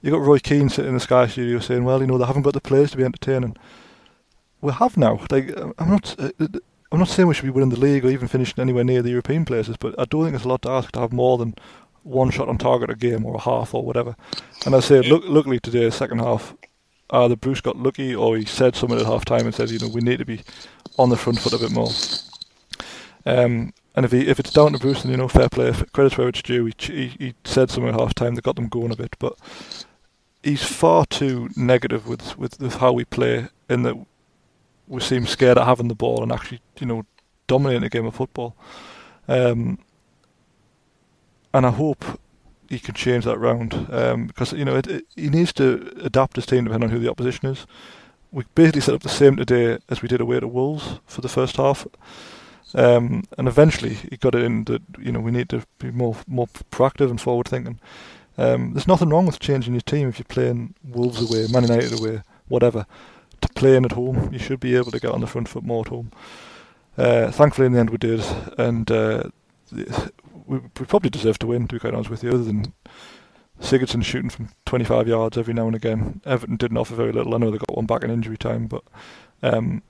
[0.00, 2.42] you got Roy Keane sitting in the Sky Studio saying, "Well, you know, they haven't
[2.42, 3.56] got the players to be entertaining."
[4.62, 5.20] We have now.
[5.30, 6.16] Like, I'm not.
[6.18, 6.30] Uh,
[6.90, 9.10] I'm not saying we should be winning the league or even finishing anywhere near the
[9.10, 11.54] European places, but I don't think it's a lot to ask to have more than
[12.02, 14.14] one shot on target a game or a half or whatever.
[14.66, 16.54] And I say, look, luckily today, second half,
[17.08, 19.88] either Bruce got lucky or he said something at half time and said, you know,
[19.88, 20.42] we need to be
[20.98, 21.90] on the front foot a bit more.
[23.24, 26.18] Um, and if he if it's down to Bruce, then you know, fair play, credit
[26.18, 26.66] where it's due.
[26.66, 29.38] He, he, he said something at half time that got them going a bit, but
[30.42, 33.96] he's far too negative with, with, with how we play in that
[34.92, 37.04] we seem scared of having the ball and actually, you know,
[37.46, 38.54] dominating a game of football.
[39.28, 39.78] Um,
[41.54, 42.04] and I hope
[42.68, 46.36] he can change that round um, because you know it, it, he needs to adapt
[46.36, 47.66] his team depending on who the opposition is
[48.32, 51.28] we basically set up the same today as we did away to Wolves for the
[51.28, 51.86] first half.
[52.74, 56.16] Um, and eventually he got it in that you know we need to be more
[56.26, 57.78] more proactive and forward thinking.
[58.38, 62.00] Um, there's nothing wrong with changing your team if you're playing Wolves away, Man United
[62.00, 62.86] away, whatever.
[63.42, 65.64] To play playing at home, you should be able to get on the front foot
[65.64, 66.10] more at home.
[66.96, 68.24] Uh, thankfully, in the end, we did,
[68.58, 69.24] and uh,
[69.70, 69.84] we,
[70.46, 71.68] we probably deserved to win.
[71.68, 72.72] To be quite honest with you, other than
[73.62, 76.20] Sigurdsson shooting from 25 yards every now and again.
[76.26, 77.34] Everton didn't offer very little.
[77.34, 78.82] I know they got one back in injury time, but
[79.42, 79.82] um,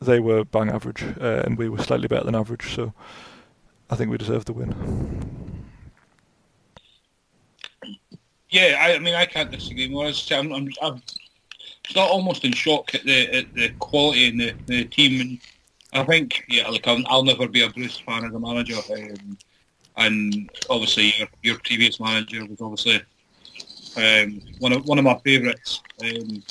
[0.00, 2.74] they were bang average, uh, and we were slightly better than average.
[2.74, 2.94] So
[3.90, 4.74] I think we deserved the win.
[8.50, 10.06] Yeah, I, I mean, I can't disagree more.
[10.06, 11.02] I'm, I'm, I'm
[11.94, 15.38] not almost in shock at the at the quality in the, the team, and
[15.92, 19.38] I think, yeah, like I'll, I'll never be a Bruce fan as a manager, um,
[19.96, 23.02] and obviously your, your previous manager was obviously
[23.96, 25.82] um, one of one of my favourites.
[26.02, 26.42] Um,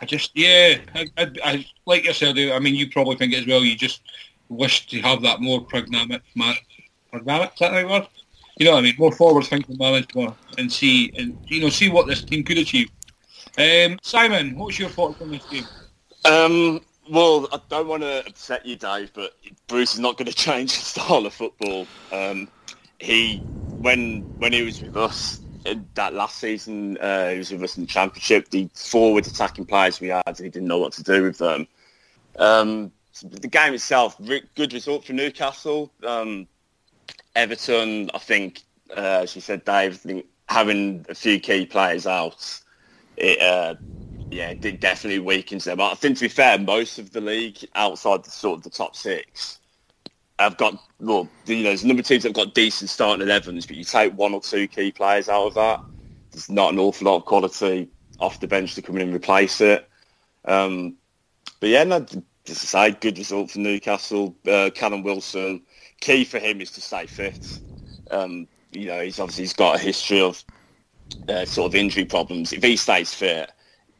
[0.00, 2.38] I just yeah, I, I, I, like said.
[2.38, 3.64] I mean, you probably think as well.
[3.64, 4.02] You just
[4.48, 6.22] wish to have that more pragmatic,
[7.10, 7.52] pragmatic.
[7.54, 8.08] Is that the right word?
[8.58, 8.94] You know what I mean?
[8.98, 12.90] More forward-thinking manager and see and you know see what this team could achieve.
[13.58, 15.64] Um, Simon, what's your thoughts on this game?
[16.24, 16.80] Um,
[17.10, 19.32] well, I don't want to upset you, Dave, but
[19.66, 21.86] Bruce is not going to change the style of football.
[22.12, 22.48] Um,
[22.98, 25.40] he, when when he was with us,
[25.94, 28.50] that last season, uh, he was with us in the championship.
[28.50, 31.66] The forward attacking players we had, he didn't know what to do with them.
[32.38, 32.92] Um,
[33.22, 34.16] the game itself,
[34.54, 35.90] good result for Newcastle.
[36.06, 36.46] Um,
[37.34, 38.62] Everton, I think,
[38.96, 40.04] uh, as you said, Dave,
[40.48, 42.60] having a few key players out,
[43.16, 43.74] it, uh,
[44.30, 45.80] yeah, it did definitely weakens them.
[45.80, 48.96] I think, to be fair, most of the league outside the sort of the top
[48.96, 49.58] six
[50.38, 53.26] have got well, you know, there's a number of teams that have got decent starting
[53.26, 55.80] 11s, but you take one or two key players out of that,
[56.32, 57.88] there's not an awful lot of quality
[58.18, 59.88] off the bench to come in and replace it.
[60.44, 60.96] Um,
[61.60, 64.34] but yeah, no, just to say, good result for Newcastle.
[64.46, 65.62] Uh, Callum Wilson,
[66.00, 67.58] key for him is to stay fit.
[68.10, 70.42] Um, you know, he's obviously he's got a history of
[71.28, 72.52] uh, sort of injury problems.
[72.52, 73.52] If he stays fit,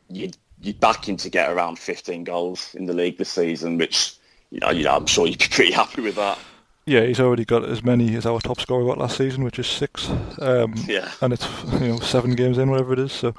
[0.09, 0.31] you
[0.61, 4.17] you back him to get around 15 goals in the league this season, which
[4.51, 6.39] you know, you know, I'm sure you'd be pretty happy with that.
[6.87, 9.67] Yeah, he's already got as many as our top scorer got last season, which is
[9.67, 10.09] six.
[10.41, 13.13] Um, yeah, and it's you know seven games in, whatever it is.
[13.13, 13.35] So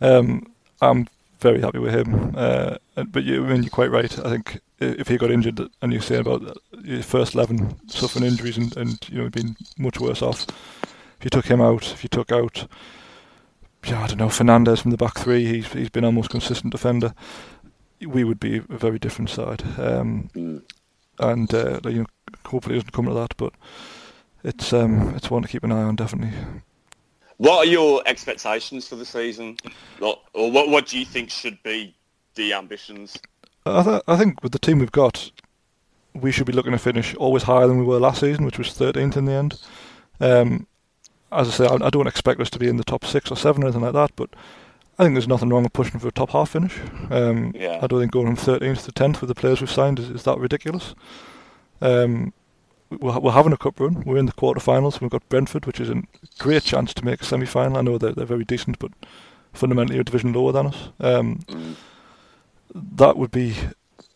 [0.00, 0.46] um,
[0.80, 1.08] I'm
[1.40, 2.34] very happy with him.
[2.36, 2.76] Uh,
[3.08, 4.16] but you, I mean, you're quite right.
[4.24, 8.58] I think if he got injured, and you say about your first eleven suffering injuries,
[8.58, 10.46] and, and you know been much worse off.
[11.18, 12.68] If you took him out, if you took out,
[13.86, 16.72] yeah, I don't know, Fernandez from the back three, he's he's been our most consistent
[16.72, 17.14] defender
[18.06, 19.62] we would be a very different side.
[19.78, 20.62] Um, mm.
[21.18, 22.06] And uh, you know,
[22.46, 23.52] hopefully it doesn't come to that, but
[24.42, 26.36] it's um, it's one to keep an eye on definitely.
[27.36, 29.56] What are your expectations for the season,
[30.00, 31.94] or what what do you think should be
[32.34, 33.18] the ambitions?
[33.66, 35.30] I, th- I think with the team we've got,
[36.14, 38.68] we should be looking to finish always higher than we were last season, which was
[38.68, 39.60] 13th in the end.
[40.20, 40.66] Um,
[41.34, 43.36] as I say, I, I don't expect us to be in the top six or
[43.36, 44.30] seven or anything like that, but
[44.98, 46.78] I think there's nothing wrong with pushing for a top half finish.
[47.10, 47.80] Um, yeah.
[47.82, 50.22] I don't think going from 13th to 10th with the players we've signed is, is
[50.22, 50.94] that ridiculous.
[51.80, 52.32] Um,
[52.90, 54.04] we're, we're, having a cup run.
[54.04, 55.00] We're in the quarterfinals.
[55.00, 56.02] We've got Brentford, which is a
[56.38, 57.76] great chance to make a semi-final.
[57.76, 58.92] I know they're, they're very decent, but
[59.52, 60.88] fundamentally a division lower than us.
[61.00, 61.74] Um, mm.
[62.74, 63.56] That would be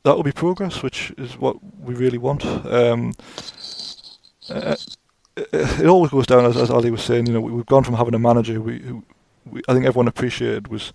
[0.04, 2.44] that will be progress, which is what we really want.
[2.44, 3.12] Um,
[4.48, 4.76] uh,
[5.52, 7.26] it, always goes down as, as Ali was saying.
[7.26, 9.04] You know, we, have gone from having a manager we, who
[9.50, 10.92] we, I think everyone appreciated was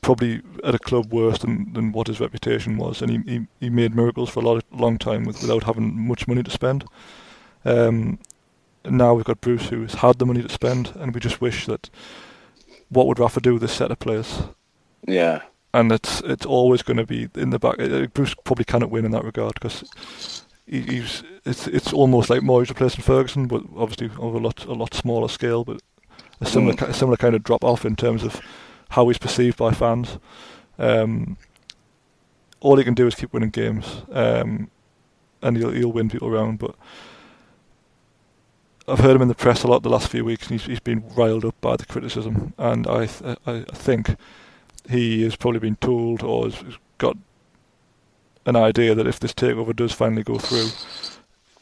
[0.00, 3.70] probably at a club worse than, than what his reputation was, and he, he, he
[3.70, 6.84] made miracles for a lot of, long time with, without having much money to spend.
[7.64, 8.18] Um,
[8.84, 11.66] now we've got Bruce who has had the money to spend, and we just wish
[11.66, 11.88] that
[12.88, 14.42] what would Rafa do with this set of players?
[15.06, 15.42] Yeah,
[15.72, 17.80] and it's it's always going to be in the back.
[17.80, 22.40] Uh, Bruce probably cannot win in that regard because he, he's it's it's almost like
[22.40, 25.80] Moyes replacing Ferguson, but obviously over a lot a lot smaller scale, but
[26.40, 26.88] a similar mm.
[26.88, 28.40] a similar kind of drop off in terms of
[28.90, 30.18] how he's perceived by fans.
[30.78, 31.36] Um,
[32.60, 34.70] all he can do is keep winning games, um,
[35.42, 36.58] and he'll he'll win people around.
[36.58, 36.74] But
[38.86, 40.80] I've heard him in the press a lot the last few weeks, and he's he's
[40.80, 44.16] been riled up by the criticism, and I th- I think
[44.90, 47.16] he has probably been told or has got
[48.46, 50.68] an idea that if this takeover does finally go through,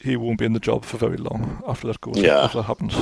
[0.00, 2.40] he won't be in the job for very long after that goes yeah.
[2.40, 2.94] after that happens.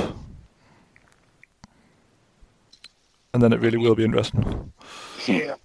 [3.33, 4.73] And then it really will be interesting.
[5.27, 5.55] Yeah,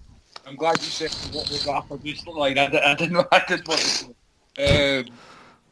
[0.45, 2.57] I'm glad you said what was Rafa Bruce like.
[2.57, 3.25] I, I didn't know.
[3.31, 4.05] I didn't want to.
[4.57, 5.05] Um,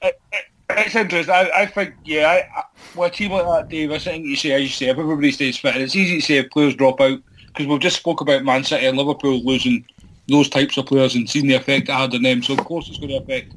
[0.01, 1.33] it, it, it's interesting.
[1.33, 2.63] I, I think, yeah, I, I,
[2.95, 5.31] with a team like that, Dave, I think you say, as you say, if everybody
[5.31, 8.43] stays fit, it's easy to say if players drop out because we've just spoke about
[8.43, 9.85] Man City and Liverpool losing
[10.27, 12.41] those types of players and seeing the effect it had on them.
[12.43, 13.53] So of course it's going to affect,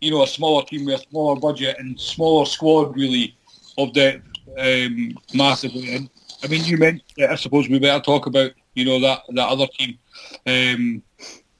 [0.00, 3.36] you know, a smaller team with a smaller budget and smaller squad really
[3.78, 4.26] of depth
[4.58, 5.94] um, massively.
[5.94, 6.10] And
[6.42, 9.66] I mean, you mentioned, I suppose we better talk about, you know, that that other
[9.78, 9.98] team.
[10.46, 11.02] Um,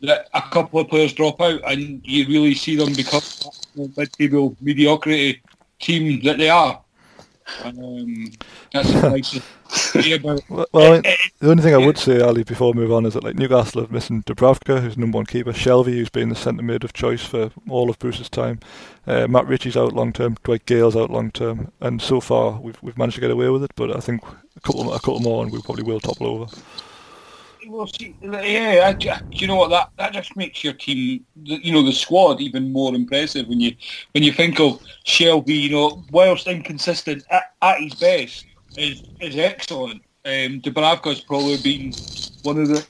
[0.02, 3.20] that a couple of players drop out and you really see them become
[3.96, 5.42] mid-table mediocrity
[5.78, 6.80] team that they are.
[7.64, 8.30] Um,
[8.72, 9.40] that's nice
[10.22, 13.24] well, well the only thing I would say, Ali, before we move on, is that
[13.24, 16.84] like Newcastle are missing Dubravka, who's number one keeper, Shelvey, who's been the centre mid
[16.84, 18.60] of choice for all of Bruce's time,
[19.06, 22.80] uh, Matt Ritchie's out long term, Dwight Gayle's out long term, and so far we've
[22.82, 23.72] we've managed to get away with it.
[23.76, 24.22] But I think
[24.56, 26.56] a couple a couple more, and we probably will topple over.
[27.68, 29.68] Well, see, yeah, I, you know what?
[29.70, 33.76] That that just makes your team, you know, the squad even more impressive when you
[34.12, 35.60] when you think of Shelvey.
[35.60, 38.46] You know, whilst inconsistent at, at his best,
[38.76, 40.02] is is excellent.
[40.24, 41.92] Um, Dubravka's probably been
[42.42, 42.86] one of the.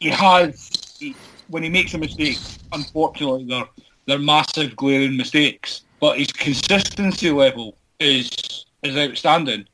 [0.00, 1.14] He has he,
[1.48, 2.38] when he makes a mistake.
[2.72, 3.68] Unfortunately, they're
[4.06, 5.82] they're massive, glaring mistakes.
[6.00, 8.30] But his consistency level is
[8.82, 9.66] is outstanding.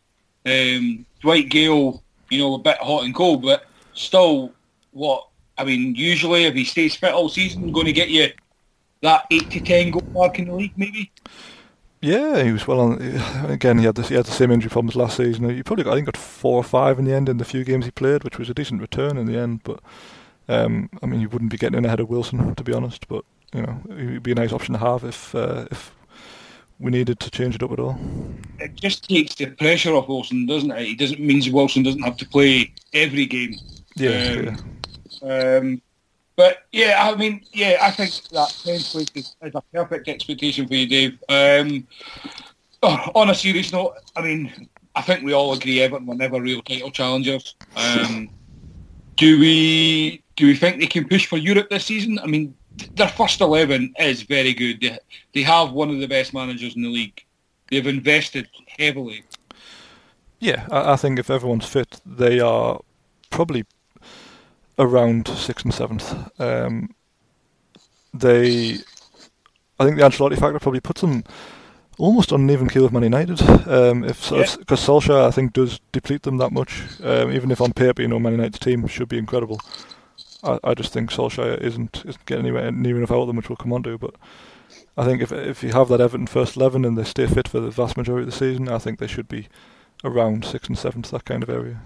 [0.47, 4.53] Um, Dwight Gayle, you know, a bit hot and cold, but still,
[4.93, 8.29] what I mean, usually if he stays fit all season, going to get you
[9.03, 11.11] that eight to ten goal mark in the league, maybe.
[12.05, 13.01] Yeah, he was well on.
[13.49, 15.49] Again, he had the, he had the same injury problems last season.
[15.49, 17.65] He probably got, I think got four or five in the end in the few
[17.65, 19.63] games he played, which was a decent return in the end.
[19.65, 19.81] But
[20.47, 23.09] um, I mean, you wouldn't be getting in ahead of Wilson, to be honest.
[23.09, 23.25] But
[23.55, 25.95] you know, he'd be a nice option to have if uh, if
[26.79, 27.99] we needed to change it up at all.
[28.59, 30.83] It just takes the pressure off Wilson, doesn't it?
[30.83, 33.55] It doesn't mean Wilson doesn't have to play every game.
[33.97, 34.49] Yeah.
[34.51, 34.59] Um,
[35.23, 35.57] yeah.
[35.57, 35.83] Um,
[36.37, 40.67] but yeah, I mean, yeah, I think that 10th place is, is, a perfect expectation
[40.67, 41.19] for you, Dave.
[41.29, 41.87] Um,
[42.83, 46.41] oh, on a serious note, I mean, I think we all agree Everton were never
[46.41, 47.55] real title challengers.
[47.77, 48.31] Um,
[49.17, 52.19] do we do we think they can push for Europe this season?
[52.19, 52.55] I mean,
[52.95, 54.81] their first eleven is very good.
[54.81, 54.99] They,
[55.35, 57.25] they have one of the best managers in the league.
[57.71, 59.25] They've invested heavily.
[60.41, 62.81] Yeah, I, I think if everyone's fit, they are
[63.31, 63.65] probably
[64.79, 66.41] around sixth and seventh.
[66.41, 66.95] Um,
[68.13, 68.79] they,
[69.79, 71.25] I think the Ancelotti factor probably puts them
[71.99, 73.41] almost on an even keel with Man United.
[73.69, 74.77] Um, if because yeah.
[74.77, 76.83] Solskjaer I think does deplete them that much.
[77.03, 79.61] Um, even if on paper you know Man United's team should be incredible,
[80.43, 83.49] I, I just think Solskjaer isn't isn't getting anywhere near enough out of them, which
[83.49, 83.99] we'll come on to.
[83.99, 84.15] But
[84.97, 87.61] I think if if you have that Everton first eleven and they stay fit for
[87.61, 89.49] the vast majority of the season, I think they should be
[90.03, 91.81] around sixth and seventh, that kind of area.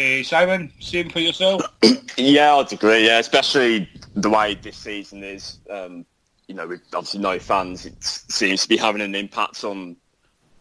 [0.00, 1.62] Uh, Simon, same for yourself.
[2.16, 3.06] yeah, I'd agree.
[3.06, 5.58] Yeah, especially the way this season is.
[5.68, 6.06] Um,
[6.48, 9.96] you know, with obviously no fans, it seems to be having an impact on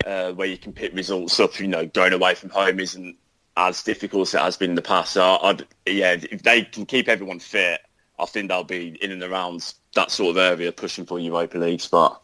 [0.06, 1.58] uh, where you can pick results up.
[1.58, 3.16] You know, going away from home isn't
[3.56, 5.14] as difficult as it has been in the past.
[5.14, 7.80] So, I'd, yeah, if they can keep everyone fit,
[8.20, 11.82] I think they'll be in and around that sort of area, pushing for Europa League
[11.82, 12.22] spot.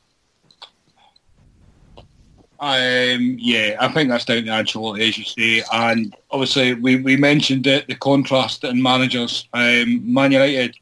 [2.59, 5.63] Um, yeah, I think that's down to Ancelotti, as you say.
[5.73, 9.47] And obviously, we, we mentioned it, the contrast in managers.
[9.53, 10.77] Um, Man United,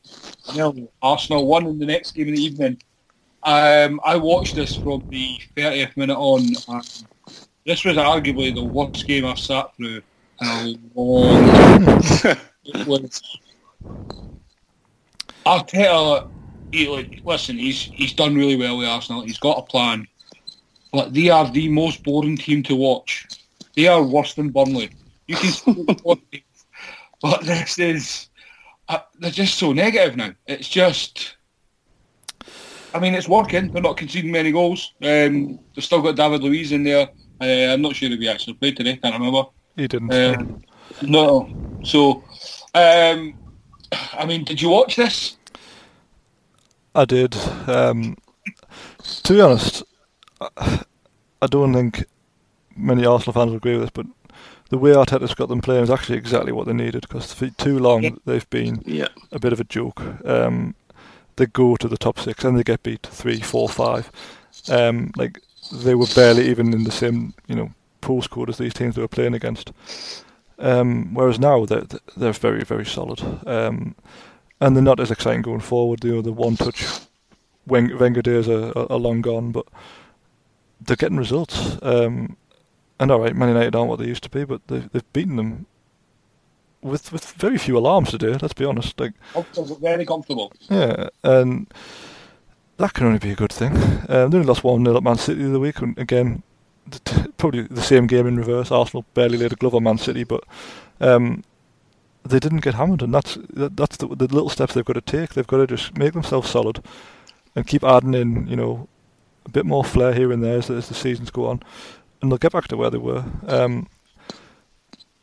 [1.02, 2.82] Arsenal won in the next game of the evening.
[3.44, 6.48] Um, I watched this from the 30th minute on.
[7.66, 10.02] This was arguably the worst game I've sat through
[10.42, 12.38] in a long time.
[15.46, 16.30] Arteta,
[16.72, 19.22] he, like, listen, he's he's done really well with Arsenal.
[19.22, 20.08] He's got a plan,
[20.94, 23.28] but they are the most boring team to watch.
[23.76, 24.92] They are worse than Burnley.
[25.28, 25.86] You can see
[27.22, 28.30] but this is
[28.88, 30.34] uh, they're just so negative now.
[30.46, 31.36] It's just.
[32.94, 33.72] I mean, it's working.
[33.72, 34.94] They're not conceding many goals.
[35.02, 37.10] Um, they've still got David Luiz in there.
[37.42, 38.98] Uh, I'm not sure if he actually played today.
[38.98, 39.46] Can't remember.
[39.76, 40.14] He didn't.
[40.14, 40.62] Um,
[41.02, 41.80] no.
[41.84, 42.24] So,
[42.76, 43.34] um,
[44.14, 45.38] I mean, did you watch this?
[46.94, 47.36] I did.
[47.68, 48.16] Um,
[49.24, 49.84] to be honest,
[50.42, 50.84] I,
[51.42, 52.06] I don't think
[52.76, 54.06] many Arsenal fans would agree with this, but
[54.70, 57.78] the way Arteta's got them playing is actually exactly what they needed because for too
[57.80, 58.12] long Yeah.
[58.26, 59.10] they've been Yeah.
[59.32, 60.02] a bit of a joke.
[60.26, 60.76] Um,
[61.36, 64.12] they go to the top six and they get beat three, four, five.
[64.70, 67.72] Um, like they were barely even in the same, you know,
[68.02, 69.72] postcode as these teams they were playing against.
[70.60, 73.96] Um, whereas now they're they're very, very solid, um,
[74.62, 76.04] and they're not as exciting going forward.
[76.04, 76.86] You know, the one-touch
[77.66, 79.66] Wen- Wenger days are, are, are long gone, but
[80.82, 81.78] they're getting results.
[81.82, 82.38] Um,
[83.00, 85.36] and all right, Man United aren't what they used to be, but they've they've beaten
[85.36, 85.66] them
[86.82, 88.38] with with very few alarms to today.
[88.42, 89.00] Let's be honest.
[89.00, 89.14] Like
[89.82, 90.52] very comfortable.
[90.70, 91.72] yeah, and
[92.78, 93.76] that can only be a good thing.
[94.10, 96.44] Um, they only lost 1 0 at Man City the other week, and again,
[97.38, 98.72] probably the same game in reverse.
[98.72, 100.44] Arsenal barely laid a glove on Man City, but
[101.00, 101.44] um,
[102.24, 105.02] they didn't get hammered, and that's that, that's the, the little steps they've got to
[105.02, 105.34] take.
[105.34, 106.84] They've got to just make themselves solid
[107.56, 108.88] and keep adding in, you know,
[109.46, 111.62] a bit more flair here and there as, as the seasons go on,
[112.22, 113.26] and they'll get back to where they were.
[113.48, 113.88] Um,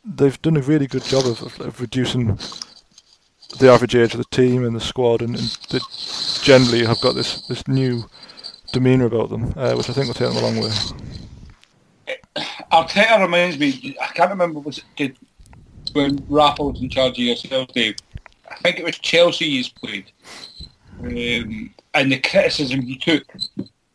[0.03, 2.37] they've done a really good job of, of, of reducing
[3.59, 5.79] the average age of the team and the squad, and, and they
[6.41, 8.03] generally have got this, this new
[8.71, 10.71] demeanour about them, uh, which I think will take them a long way.
[12.71, 13.97] Arteta reminds me.
[14.01, 15.17] I can't remember was it did,
[15.93, 17.97] when Rafa was in charge of yourself, Dave.
[18.49, 20.11] I think it was Chelsea he's played,
[20.99, 23.25] um, and the criticism he took.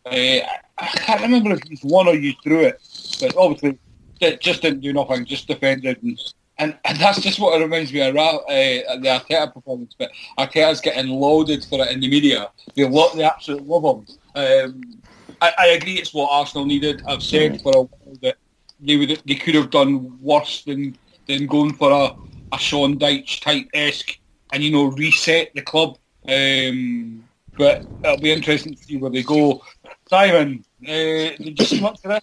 [0.06, 0.46] Uh,
[0.78, 2.80] I can't remember if he's won or you threw it,
[3.20, 3.78] but obviously
[4.20, 6.18] it just didn't do nothing, just defended, and
[6.58, 9.94] and, and that's just what it reminds me of uh, the Arteta performance.
[9.98, 12.50] But Arteta's getting lauded for it in the media.
[12.74, 14.06] They lo- they absolutely love him.
[14.34, 15.02] Um,
[15.42, 17.02] I, I agree, it's what Arsenal needed.
[17.06, 18.36] I've said for a while that
[18.80, 20.96] they would they could have done worse than
[21.26, 22.14] than going for a,
[22.54, 24.18] a Sean Dyche type esque
[24.52, 25.98] and you know reset the club.
[26.28, 27.24] Um,
[27.56, 29.62] but it'll be interesting to see where they go.
[30.08, 32.22] Simon, uh, did you see much of?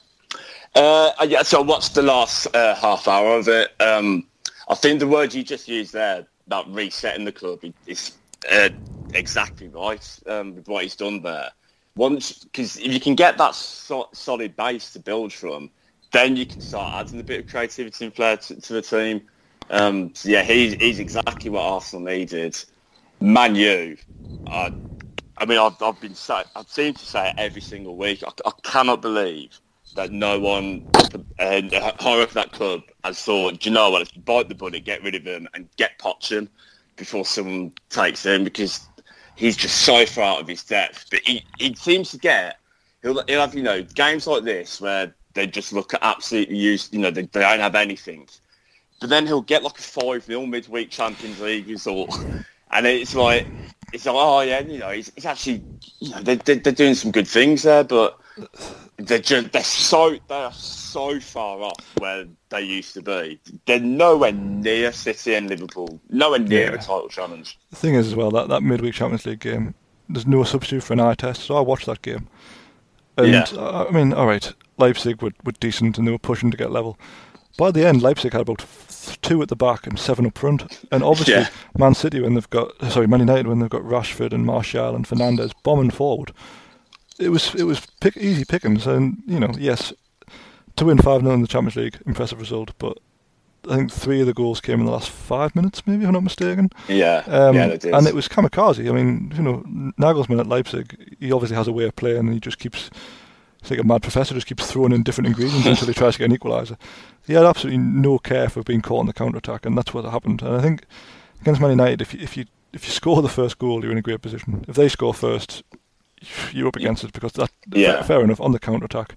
[0.75, 3.71] Uh, yeah, so I watched the last uh, half hour of it.
[3.81, 4.25] Um,
[4.69, 8.13] I think the word you just used there about resetting the club is
[8.51, 8.69] uh,
[9.13, 11.49] exactly right um, with what he's done there.
[11.95, 15.69] Once, because if you can get that so- solid base to build from,
[16.11, 19.21] then you can start adding a bit of creativity and flair to, to the team.
[19.69, 22.57] Um, so yeah, he's, he's exactly what Arsenal needed.
[23.19, 23.97] Man U,
[24.47, 24.71] uh,
[25.37, 28.23] I mean, I've, I've been say, I've seemed to say it every single week.
[28.25, 29.59] I, I cannot believe
[29.95, 30.87] that no one
[31.39, 31.61] uh,
[31.99, 35.03] higher up that club has thought, do you know what, let's bite the bullet, get
[35.03, 36.47] rid of him and get Pocham
[36.95, 38.87] before someone takes him because
[39.35, 41.05] he's just so far out of his depth.
[41.11, 42.57] But he, he seems to get,
[43.01, 46.99] he'll, he'll have, you know, games like this where they just look absolutely use, you
[46.99, 48.27] know, they, they don't have anything.
[48.99, 52.17] But then he'll get like a 5-0 midweek Champions League result.
[52.75, 53.45] And it's like,
[53.93, 55.63] it's like, oh yeah, you know, it's, he's actually,
[55.99, 58.19] you know, they're, they're, they're doing some good things there, but
[58.97, 63.39] they're just, they're so, they are so far off where they used to be.
[63.65, 66.73] They're nowhere near City and Liverpool, nowhere near Yeah.
[66.73, 67.57] a title challenge.
[67.69, 69.73] The thing is, as well, that, that midweek Champions League game,
[70.09, 72.27] there's no substitute for an eye test, so I watched that game.
[73.17, 73.45] And, Yeah.
[73.55, 76.71] uh, I mean, all right, Leipzig were, were decent and they were pushing to get
[76.71, 76.97] level.
[77.57, 78.61] By the end, Leipzig had about
[79.21, 80.81] two at the back and seven up front.
[80.91, 81.47] And obviously, Yeah.
[81.77, 85.05] Man City, when they've got, sorry, Man United, when they've got Rashford and Martial and
[85.07, 86.31] Fernandes bombing forward,
[87.19, 88.87] it was it was pick, easy pickings.
[88.87, 89.93] And, you know, yes,
[90.77, 92.97] to win 5 0 in the Champions League, impressive result, but
[93.69, 96.13] I think three of the goals came in the last five minutes, maybe, if I'm
[96.13, 96.69] not mistaken.
[96.89, 97.93] Yeah, Um, yeah, they did.
[97.93, 98.89] and it was kamikaze.
[98.89, 99.63] I mean, you know,
[99.99, 102.89] Nagelsmann at Leipzig, he obviously has a way of playing, and he just keeps,
[103.63, 106.19] he's like a mad professor, just keeps throwing in different ingredients until he tries to
[106.19, 106.77] get an equaliser.
[107.25, 110.05] He had absolutely no care for being caught on the counter attack, and that's what
[110.05, 110.41] happened.
[110.43, 110.85] And I think
[111.41, 113.97] against Man United, if you, if you if you score the first goal, you're in
[113.97, 114.65] a great position.
[114.67, 115.63] If they score first,
[116.51, 117.95] you're up against it because that Yeah.
[117.97, 119.15] fair, fair enough on the counter attack,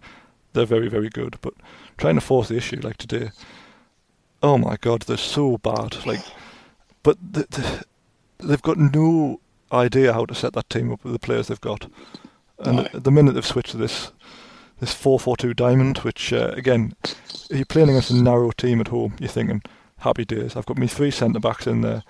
[0.52, 1.38] they're very very good.
[1.40, 1.54] But
[1.96, 3.30] trying to force the issue like today,
[4.42, 6.04] oh my god, they're so bad.
[6.06, 6.20] Like,
[7.02, 7.84] but the, the,
[8.46, 9.40] they've got no
[9.72, 11.90] idea how to set that team up with the players they've got.
[12.58, 12.82] And No.
[12.92, 14.12] the, the minute they've switched to this
[14.80, 16.94] this four four two diamond, which uh, again,
[17.50, 19.62] if you're playing against a narrow team at home, you're thinking
[19.98, 20.56] happy days.
[20.56, 22.02] I've got me three centre backs in there.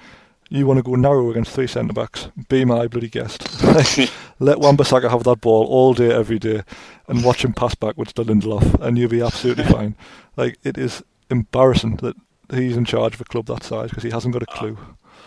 [0.49, 2.29] You want to go narrow against three centre backs?
[2.49, 3.43] Be my bloody guest.
[4.39, 6.63] Let Wan-Bissaka have that ball all day, every day,
[7.09, 9.97] and watch him pass backwards to Lindelof, and you'll be absolutely fine.
[10.37, 12.15] Like it is embarrassing that
[12.51, 14.79] he's in charge of a club that size because he hasn't got a clue.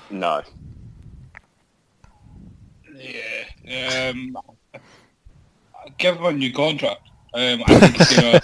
[0.09, 0.41] No.
[2.95, 4.09] Yeah.
[4.09, 4.37] Um,
[5.97, 7.08] give him a new contract.
[7.33, 8.39] Um, I think, you know,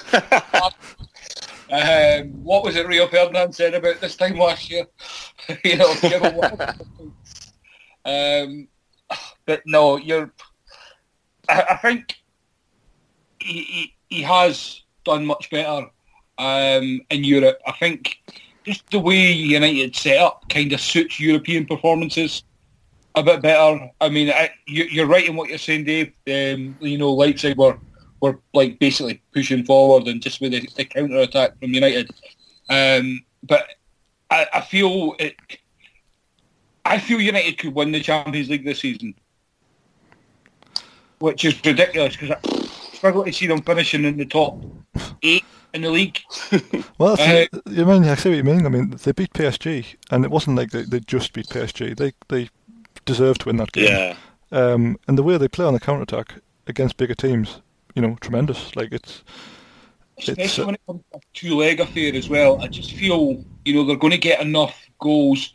[1.71, 4.85] um, what was it Rio Ferdinand said about this time last year?
[5.63, 5.91] you know,
[8.05, 8.67] um,
[9.45, 10.31] but no, you're.
[11.49, 12.15] I, I think
[13.39, 15.87] he, he, he has done much better
[16.37, 17.59] um, in Europe.
[17.65, 18.19] I think
[18.63, 22.43] just the way United set up kind of suits European performances
[23.15, 23.89] a bit better.
[24.01, 26.13] I mean, I, you, are right in what you're saying, Dave.
[26.27, 27.79] Um, you know, Leipzig were
[28.25, 32.09] were like basically pushing forward and just with the, the counter attack from United.
[32.69, 33.67] Um, but
[34.31, 35.35] I, I, feel it.
[36.83, 39.13] I feel United could win the Champions League this season,
[41.19, 44.63] which is ridiculous because I struggle to see them finishing in the top
[45.21, 46.19] eight in the league.
[46.97, 48.65] well, uh, you mean I see what you mean.
[48.65, 51.95] I mean, they beat PSG, and it wasn't like they, they just beat PSG.
[51.95, 52.49] They they
[53.05, 53.85] deserved to win that game.
[53.85, 54.15] Yeah.
[54.51, 56.35] Um, and the way they play on the counter attack
[56.67, 57.61] against bigger teams,
[57.95, 58.75] you know, tremendous.
[58.75, 59.23] Like it's.
[60.17, 62.61] Especially it's, uh, when it comes to two leg affair as well.
[62.61, 65.53] I just feel you know they're going to get enough goals.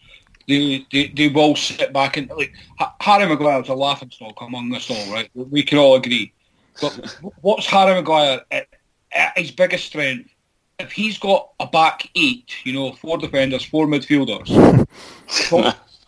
[0.49, 2.53] They, they, they will sit back and like
[3.01, 5.31] Harry Maguire's a laughing stock among us all, right?
[5.35, 6.33] We can all agree.
[6.81, 8.67] But what's Harry Maguire at,
[9.13, 10.31] at his biggest strength?
[10.79, 14.49] If he's got a back eight, you know, four defenders, four midfielders,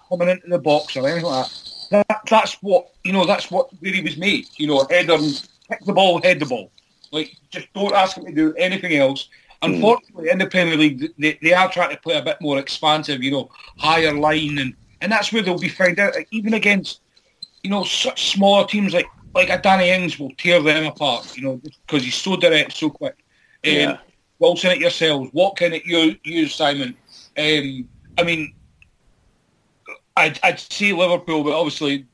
[0.09, 1.47] coming into the box or anything like
[1.91, 3.27] that, that that's what you know.
[3.27, 4.47] That's what where he was made.
[4.57, 5.19] You know, header,
[5.73, 6.71] pick the ball, head the ball.
[7.11, 9.29] Like just don't ask him to do anything else.
[9.63, 9.75] Hmm.
[9.75, 13.23] Unfortunately, in the Premier League, they, they are trying to play a bit more expansive,
[13.23, 16.15] you know, higher line, and, and that's where they'll be found out.
[16.31, 17.01] Even against,
[17.63, 21.43] you know, such smaller teams like like a Danny Ings will tear them apart, you
[21.43, 23.17] know, because he's so direct, so quick.
[23.65, 23.99] Um, yeah.
[24.39, 25.31] Wilson at yourselves.
[25.33, 26.97] What can it you use, Simon?
[27.39, 28.55] Um, I mean,
[30.17, 32.07] I'd, I'd say Liverpool, but obviously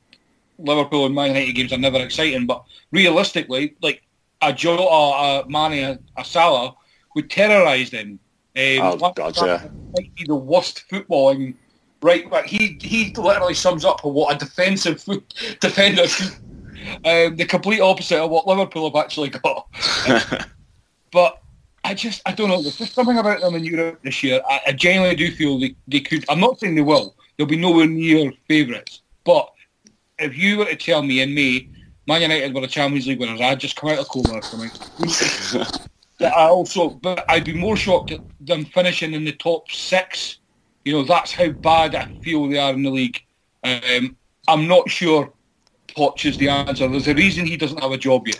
[0.59, 2.45] Liverpool and Man United games are never exciting.
[2.45, 4.03] But realistically, like
[4.41, 6.75] a Jota, a Mane, a Salah
[7.15, 8.19] would terrorise them.
[8.55, 9.67] Um, oh God, yeah.
[9.97, 11.55] Might be the worst footballing.
[12.01, 16.05] Right, but he he literally sums up what a defensive foot, defender
[17.05, 19.67] um, the complete opposite of what Liverpool have actually got.
[21.11, 21.41] but
[21.83, 22.61] I just, I don't know.
[22.61, 24.41] There's just something about them in Europe this year.
[24.49, 26.25] I, I genuinely do feel they, they could.
[26.29, 27.15] I'm not saying they will.
[27.37, 29.01] They'll be nowhere near favourites.
[29.23, 29.51] But
[30.19, 31.69] if you were to tell me in May,
[32.07, 34.69] Man United were the Champions League winners, I'd just come out of coma for me.
[36.21, 40.39] I also, but I'd be more shocked at them finishing in the top six.
[40.83, 43.21] You know, that's how bad I feel they are in the league.
[43.63, 44.17] Um,
[44.47, 45.31] I'm not sure
[45.87, 46.87] Poch is the answer.
[46.87, 48.39] There's a reason he doesn't have a job yet.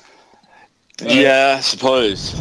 [1.01, 2.33] Uh, yeah, I suppose.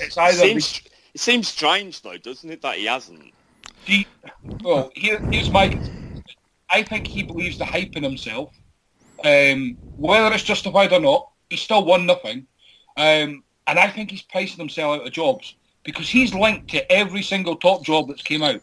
[0.00, 0.82] It's either it seems,
[1.14, 3.32] it seems strange though, doesn't it, that he hasn't?
[3.84, 4.06] He,
[4.62, 5.78] well, here, here's my.
[6.68, 8.52] I think he believes the hype in himself.
[9.24, 12.46] Um, whether it's justified or not, he still won nothing.
[12.96, 15.54] Um, and I think he's pricing himself out of jobs
[15.84, 18.60] because he's linked to every single top job that's came out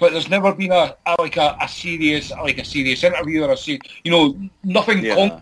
[0.00, 3.52] but there's never been a, a like a, a, serious like a serious interview or
[3.52, 5.04] a serious, you know nothing.
[5.04, 5.40] Yeah.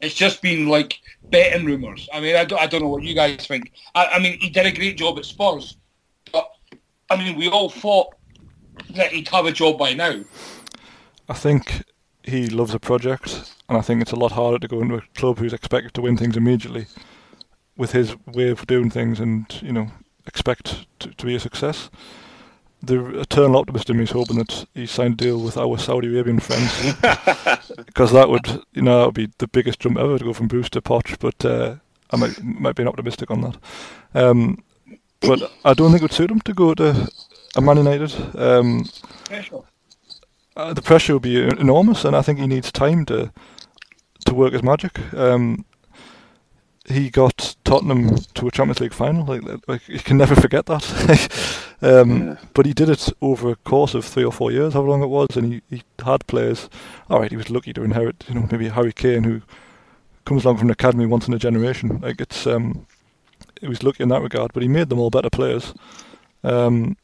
[0.00, 1.00] it's just been like
[1.30, 2.08] betting rumours.
[2.12, 3.72] I mean, I don't, I don't know what you guys think.
[3.94, 5.76] I, I mean, he did a great job at Spurs,
[6.32, 6.50] but
[7.08, 8.14] I mean, we all thought
[8.90, 10.22] that he'd have a job by now.
[11.28, 11.84] I think
[12.24, 15.02] he loves a project, and I think it's a lot harder to go into a
[15.14, 16.86] club who's expected to win things immediately
[17.76, 19.88] with his way of doing things, and you know,
[20.26, 21.90] expect to, to be a success
[22.82, 26.08] the eternal optimist in me is hoping that he signed a deal with our Saudi
[26.08, 26.94] Arabian friends
[27.86, 30.48] because that would, you know, that would be the biggest jump ever to go from
[30.48, 31.16] Bruce to Poch.
[31.20, 31.76] But uh,
[32.10, 33.56] I might might be optimistic on that.
[34.14, 34.62] Um,
[35.20, 37.08] but I don't think it would suit him to go to
[37.54, 38.14] a Man United.
[38.36, 38.88] Um,
[40.56, 43.32] uh, the pressure will be enormous, and I think he needs time to
[44.24, 44.98] to work his magic.
[45.14, 45.64] Um,
[46.86, 49.24] he got Tottenham to a Champions League final.
[49.24, 51.72] Like, like you can never forget that.
[51.82, 52.36] um, yeah.
[52.54, 55.06] But he did it over a course of three or four years, however long it
[55.06, 56.68] was, and he, he had players.
[57.08, 59.42] All right, he was lucky to inherit, you know, maybe Harry Kane, who
[60.24, 62.00] comes along from an academy once in a generation.
[62.00, 62.86] Like it's, um,
[63.60, 65.74] he was lucky in that regard, but he made them all better players.
[66.44, 66.96] Um,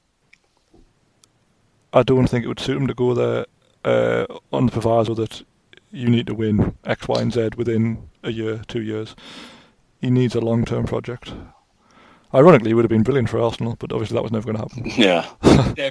[1.92, 3.46] I don't think it would suit him to go there
[3.84, 5.42] uh, on the proviso that
[5.90, 9.14] you need to win X, Y, and Z within a year, two years
[10.00, 11.32] he needs a long-term project.
[12.34, 14.62] Ironically, he would have been brilliant for Arsenal, but obviously that was never going to
[14.62, 14.92] happen.
[14.96, 15.26] Yeah.
[15.76, 15.90] yeah.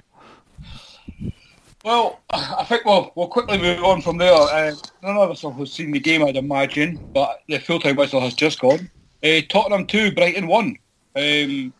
[1.83, 4.33] Well, I think we'll, we'll quickly move on from there.
[4.33, 8.33] Uh, none of us have seen the game, I'd imagine, but the full-time whistle has
[8.33, 8.89] just gone.
[9.23, 10.77] Uh, Tottenham 2, Brighton 1.
[11.15, 11.73] Um,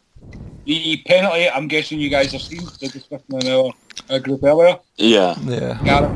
[0.68, 3.72] the penalty, I'm guessing you guys have seen the discussion in our,
[4.10, 4.78] our group earlier.
[4.98, 5.36] Yeah.
[5.46, 5.80] Yeah.
[5.84, 6.12] Gareth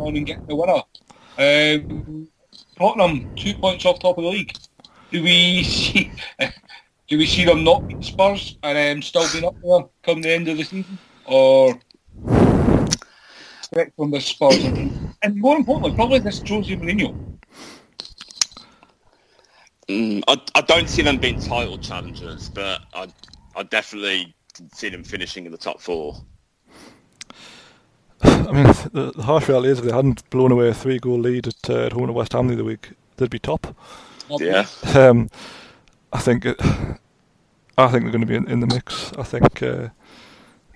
[0.00, 0.82] on and get the winner.
[1.36, 2.28] Um,
[2.78, 4.56] Tottenham, two points off top of the league.
[5.10, 6.12] Do we see
[7.08, 10.30] do we see them not beat Spurs and um, still being up there come the
[10.30, 10.98] end of the season?
[11.24, 11.78] Or
[13.58, 14.62] expect from the Spurs?
[15.22, 17.38] And more importantly, probably this Jose Mourinho.
[19.88, 23.08] Mm, I, I don't see them being title challengers, but I,
[23.60, 24.34] I definitely
[24.72, 26.16] see them finishing in the top four.
[28.22, 31.46] I mean, the, the harsh reality is if they hadn't blown away a three-goal lead
[31.46, 33.76] at, uh, at home to West Ham the other week, they'd be top.
[34.30, 34.66] Yeah.
[34.94, 35.28] Um,
[36.12, 36.56] I think it,
[37.76, 39.12] I think they're going to be in, in the mix.
[39.18, 39.88] I think uh,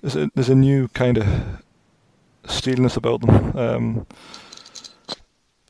[0.03, 1.26] there's a there's a new kind of
[2.47, 4.07] steeliness about them, um,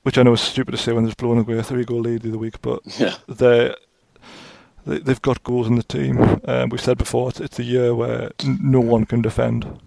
[0.02, 2.30] which I know is stupid to say when they've blown away a three-goal lead the
[2.30, 3.14] other week, but Yeah.
[3.28, 3.74] they they
[4.86, 6.40] they've got goals in the team.
[6.46, 9.80] Um, we've said before it's, it's a year where n- no one can defend.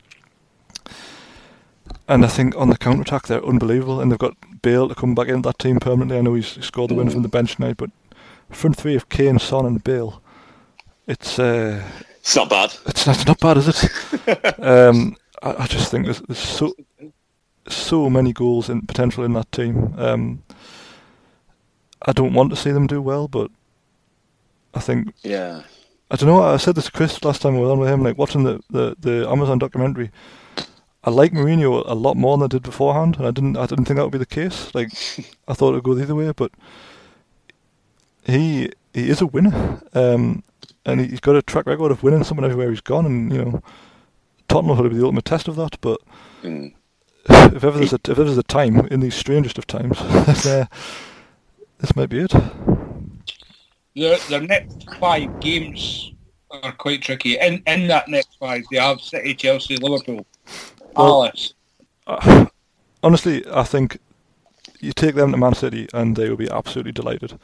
[2.08, 5.14] And I think on the counter attack they're unbelievable, and they've got Bale to come
[5.16, 6.18] back into that team permanently.
[6.18, 7.90] I know he's scored the win from the bench tonight, but
[8.50, 10.22] front three of Kane, Son, and Bale,
[11.06, 11.84] it's uh,
[12.20, 12.74] It's not bad.
[12.86, 14.60] it's not, it's not bad, is it?
[14.64, 16.74] um, I, I just think there's, there's so
[17.70, 19.94] so many goals in potential in that team.
[19.98, 20.44] Um,
[22.02, 23.52] I don't want to see them do well, but
[24.78, 25.64] I think Yeah.
[26.10, 26.42] I don't know.
[26.42, 28.02] I said this to Chris last time we were on with him.
[28.02, 30.10] Like watching the, the, the Amazon documentary,
[31.04, 33.86] I like Mourinho a lot more than I did beforehand, and I didn't I didn't
[33.86, 34.74] think that would be the case.
[34.74, 34.90] Like
[35.48, 36.52] I thought it would go the other way, but
[38.26, 40.44] he he is a winner, um,
[40.86, 43.06] and he's got a track record of winning someone everywhere he's gone.
[43.06, 43.64] And you know,
[44.48, 45.80] Tottenham will be the ultimate test of that.
[45.82, 46.00] But
[46.44, 46.74] Mm.
[47.30, 49.98] if ever there's a if ever there's a time in these strangest of times,
[50.44, 50.66] then, uh,
[51.80, 52.34] this might be it.
[53.98, 56.14] Their, their next five games
[56.52, 57.38] are quite tricky.
[57.40, 60.26] In in that next five, they have City, Chelsea, Liverpool,
[60.96, 61.54] Well- Palace.
[62.06, 62.46] Uh,
[63.04, 63.98] honestly, I think
[64.80, 67.40] you take them to Man City and they will be absolutely delighted.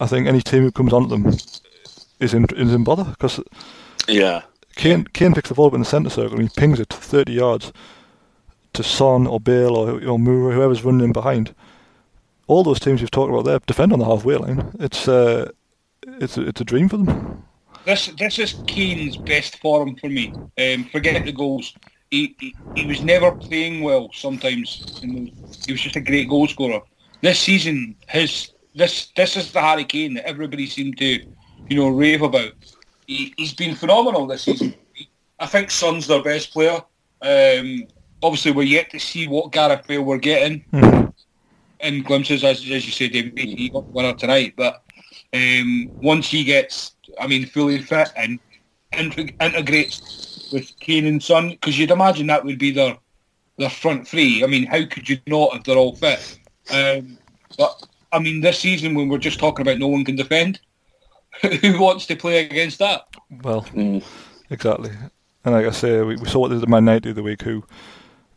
[0.00, 1.26] I think any team who comes on them
[2.18, 3.40] is in is in bother because
[4.08, 4.42] Yeah.
[4.76, 7.32] Kane Kane picks the ball up in the centre circle and he pings it 30
[7.32, 7.72] yards
[8.72, 11.54] to Son or Bale or or Moura, whoever's running in behind.
[12.50, 14.72] All those teams you've talked about there defend on the halfway line.
[14.80, 15.50] It's uh,
[16.18, 17.44] it's a, it's a dream for them.
[17.84, 20.34] This this is Kane's best form for me.
[20.58, 21.74] Um, forget the goals.
[22.10, 24.10] He, he he was never playing well.
[24.12, 26.80] Sometimes he was just a great goal scorer.
[27.20, 31.24] This season, his this this is the Harry Kane that everybody seemed to,
[31.68, 32.52] you know, rave about.
[33.06, 34.74] He, he's been phenomenal this season.
[35.38, 36.82] I think Son's their best player.
[37.22, 37.86] Um,
[38.24, 41.09] obviously, we're yet to see what Gareth Bale we're getting Mhm.
[41.82, 44.54] In glimpses, as, as you say, David, he got the winner tonight.
[44.56, 44.82] But
[45.32, 48.38] um, once he gets, I mean, fully fit and
[48.92, 52.96] integrates with Kane and Son, because you'd imagine that would be their
[53.58, 54.42] their front three.
[54.42, 56.38] I mean, how could you not if they're all fit?
[56.72, 57.18] Um,
[57.58, 60.60] but I mean, this season when we're just talking about no one can defend,
[61.42, 63.06] who wants to play against that?
[63.42, 64.04] Well, Mm.
[64.50, 64.90] Exactly.
[65.44, 67.22] And like I say, we, we saw what they did at Man United the other
[67.22, 67.64] week, who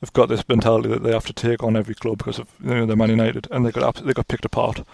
[0.04, 2.76] have got this mentality that they have to take on every club because of you
[2.76, 4.86] know they're Man United, and they got they got picked apart.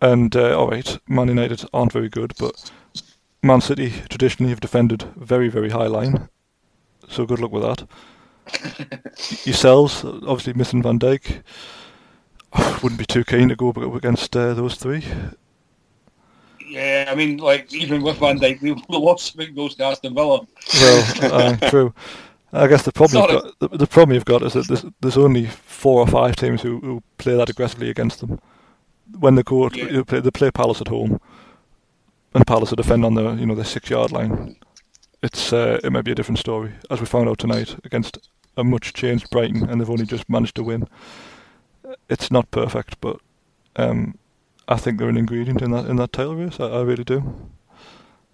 [0.00, 2.70] And uh, all right, Man United aren't very good, but
[3.42, 6.30] Man City traditionally have defended very very high line.
[7.08, 7.86] So good luck with that.
[9.44, 11.42] Yourselves, obviously missing Van Dijk.
[12.82, 15.04] Wouldn't be too keen to go up against uh, those three.
[16.66, 20.40] Yeah, I mean, like even with Van Dijk, we lost big goals to Aston Villa.
[20.80, 21.92] Well, uh, true.
[22.52, 23.32] I guess the problem Sorry.
[23.32, 26.36] you've got, the, the problem you've got is that there's, there's only four or five
[26.36, 28.38] teams who, who play that aggressively against them.
[29.18, 29.86] When they go, Yeah.
[29.86, 31.20] they play, they play Palace at home,
[32.34, 34.56] and Palace defend on the you know the six yard line.
[35.22, 38.18] It's uh, it might be a different story, as we found out tonight against
[38.56, 40.88] a much changed Brighton, and they've only just managed to win.
[42.08, 43.18] It's not perfect, but
[43.76, 44.16] um,
[44.68, 46.58] I think they're an ingredient in that in that title race.
[46.58, 47.50] I, I really do.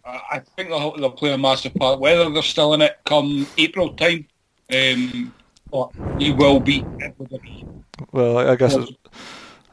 [0.09, 2.01] I I think they'll, they'll play a massive part.
[2.01, 4.27] Whether they're still in it come April time,
[4.73, 5.35] um,
[5.71, 7.65] but he will beat everybody.
[8.13, 8.93] Well, I, I guess it's,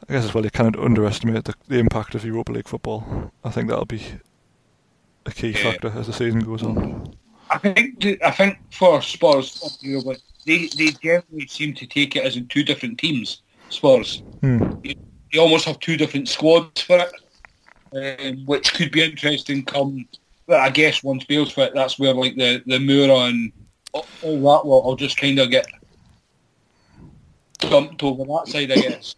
[0.08, 3.32] I guess as well you cannot underestimate the, the impact of Europa League football.
[3.44, 4.02] I think that'll be
[5.24, 5.72] a key Yeah.
[5.72, 7.14] factor as the season goes on.
[7.50, 12.16] I think I think for Spurs, you know, but they they generally seem to take
[12.16, 13.42] it as in two different teams.
[13.68, 14.74] Spurs, Hmm.
[14.82, 16.98] they almost have two different squads for
[17.92, 19.64] it, um, which could be interesting.
[19.64, 20.08] Come,
[20.46, 23.52] well, I guess once Bale's fit, that's where like the the Moura and
[23.92, 25.66] all that lot will just kind of get
[27.58, 29.14] dumped over that side, I guess.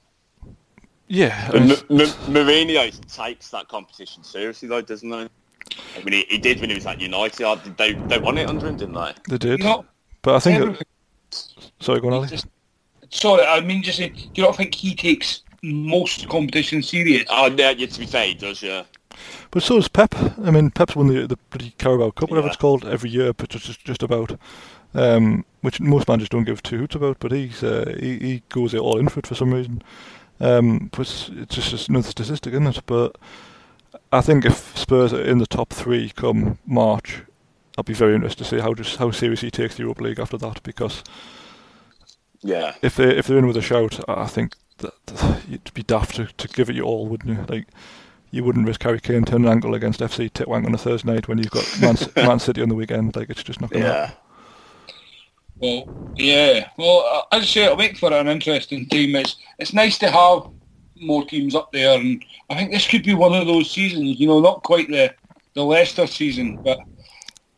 [1.09, 5.17] Yeah, I But mean, M- M- Mourinho takes that competition seriously, though, doesn't he?
[5.17, 7.45] I mean, he, he did when he was at United.
[7.45, 9.13] Uh, They they won it under him, didn't they?
[9.31, 9.59] they did.
[9.61, 9.85] You know,
[10.23, 10.61] but I think.
[10.61, 10.87] everything-
[11.81, 12.29] sorry, go on, Ali.
[12.29, 12.47] just,
[13.11, 17.25] sorry, I mean, just say, do you not think he takes most competition serious?
[17.31, 18.85] Oh, yeah, yeah, to be fair, he does, yeah.
[19.51, 20.15] But so does Pep.
[20.43, 22.53] I mean, Pep's won the the bloody Carabao Cup, whatever Yeah.
[22.53, 24.39] it's called, every year, but just just, about.
[24.95, 28.75] Um, which most managers don't give two hoots about, but he's uh, he, he goes
[28.75, 29.83] all in for it for some reason.
[30.41, 32.83] Um, but it's it's just, just another statistic, isn't it?
[32.87, 33.17] But
[34.13, 37.23] I think if Spurs are in the top three come March,
[37.77, 40.21] I'll be very interested to see how just how serious he takes the Europa League
[40.21, 40.63] after that.
[40.63, 41.03] Because
[42.43, 42.75] Yeah.
[42.83, 45.83] if they if they're in with a shout, I I think that, that you'd be
[45.83, 47.45] daft to, to give it your all, wouldn't you?
[47.49, 47.67] Like
[48.31, 51.29] you wouldn't risk Harry Kane turning an ankle against FC Titwank on a Thursday night
[51.29, 53.17] when you've got Man, Man City on the weekend.
[53.17, 54.11] Like it's just not going to Yeah.
[55.61, 56.69] Well, yeah.
[56.77, 57.01] Well,
[57.33, 59.17] I- I'd say it'll make for an interesting team.
[59.17, 60.51] It's it's nice to have
[61.01, 64.21] more teams up there, and I think this could be one of those seasons.
[64.21, 65.15] You know, not quite the
[65.55, 66.79] the Leicester season, but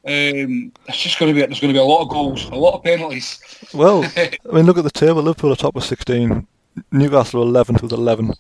[0.07, 2.55] um, it's just going to be there's going to be a lot of goals, a
[2.55, 3.39] lot of penalties.
[3.75, 5.23] Well, I mean, look at the table.
[5.23, 6.47] Liverpool are top with 16.
[6.93, 8.33] Newcastle are 11th with 11.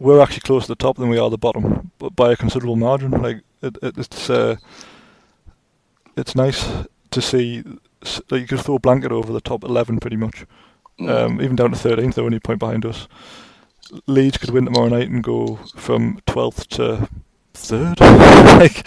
[0.00, 2.76] We're actually closer to the top than we are the bottom, but by a considerable
[2.76, 3.10] margin.
[3.10, 4.56] Like it, it, it's uh,
[6.16, 6.66] it's nice
[7.10, 7.62] to see.
[8.30, 10.46] Like you could throw a blanket over the top 11 pretty much,
[11.00, 12.14] um, even down to 13th.
[12.14, 13.08] They're only a point behind us.
[14.06, 17.08] Leeds could win tomorrow night and go from 12th to
[17.52, 18.86] third, like,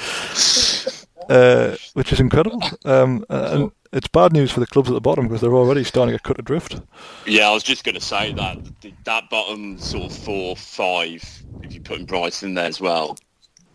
[1.30, 2.64] uh, which is incredible.
[2.86, 6.12] Um, and it's bad news for the clubs at the bottom because they're already starting
[6.12, 6.82] to get cut adrift.
[7.26, 8.58] Yeah, I was just going to say that
[9.06, 11.24] that bottom sort of four, five,
[11.62, 13.18] if you put in Brighton in there as well,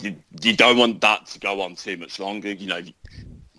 [0.01, 2.53] you, you don't want that to go on too much longer.
[2.53, 2.83] You know,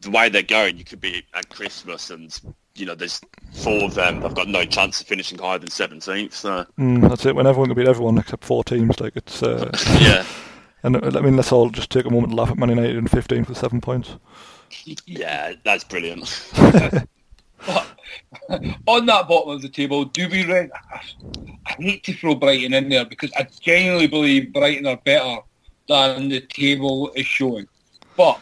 [0.02, 2.38] the way they're going, you could be at Christmas and,
[2.76, 3.22] you know, there's
[3.53, 4.19] four of them.
[4.19, 6.34] They've got no chance of finishing higher than 17th.
[6.34, 7.36] So, Mm, that's it.
[7.36, 9.41] When everyone can beat everyone except four teams, like it's.
[9.41, 10.26] Uh, yeah.
[10.84, 12.95] and uh, I mean, let's all just take a moment to laugh at Man United
[12.95, 14.18] in 15 for seven points.
[15.06, 16.52] Yeah, that's brilliant.
[18.88, 20.46] On that bottom of the table, do we?
[20.46, 20.70] Re-
[21.68, 25.41] I hate to throw Brighton in there because I genuinely believe Brighton are better
[25.88, 27.68] than the table is showing,
[28.16, 28.40] but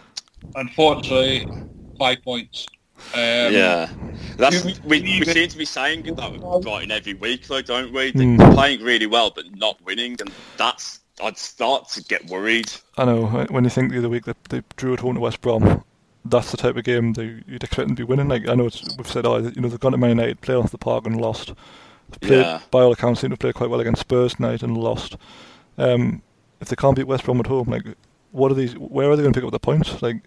[0.55, 1.47] unfortunately,
[1.97, 2.67] five points.
[3.13, 3.89] Um, yeah.
[4.37, 7.91] That's, we, we we seem to be saying that with Brighton every week, though, don't
[7.93, 8.11] we?
[8.11, 8.53] They're Mm.
[8.53, 10.99] playing really well, but not winning, and that's...
[11.23, 12.71] I'd start to get worried.
[12.95, 15.41] I know when you think the other week that they drew at home to West
[15.41, 15.83] Brom,
[16.29, 18.27] that's the type of game they, you'd expect them to be winning.
[18.27, 20.55] Like I know it's, we've said, oh, you know, they've gone to Man United, played
[20.55, 21.53] off the park and lost.
[22.09, 22.59] They've played, Yeah.
[22.71, 25.17] By all accounts, seem to play quite well against Spurs tonight and lost.
[25.77, 26.21] Um,
[26.61, 27.83] if they can't beat West Brom at home, like
[28.31, 28.73] what are these?
[28.77, 30.01] Where are they going to pick up the points?
[30.01, 30.21] Like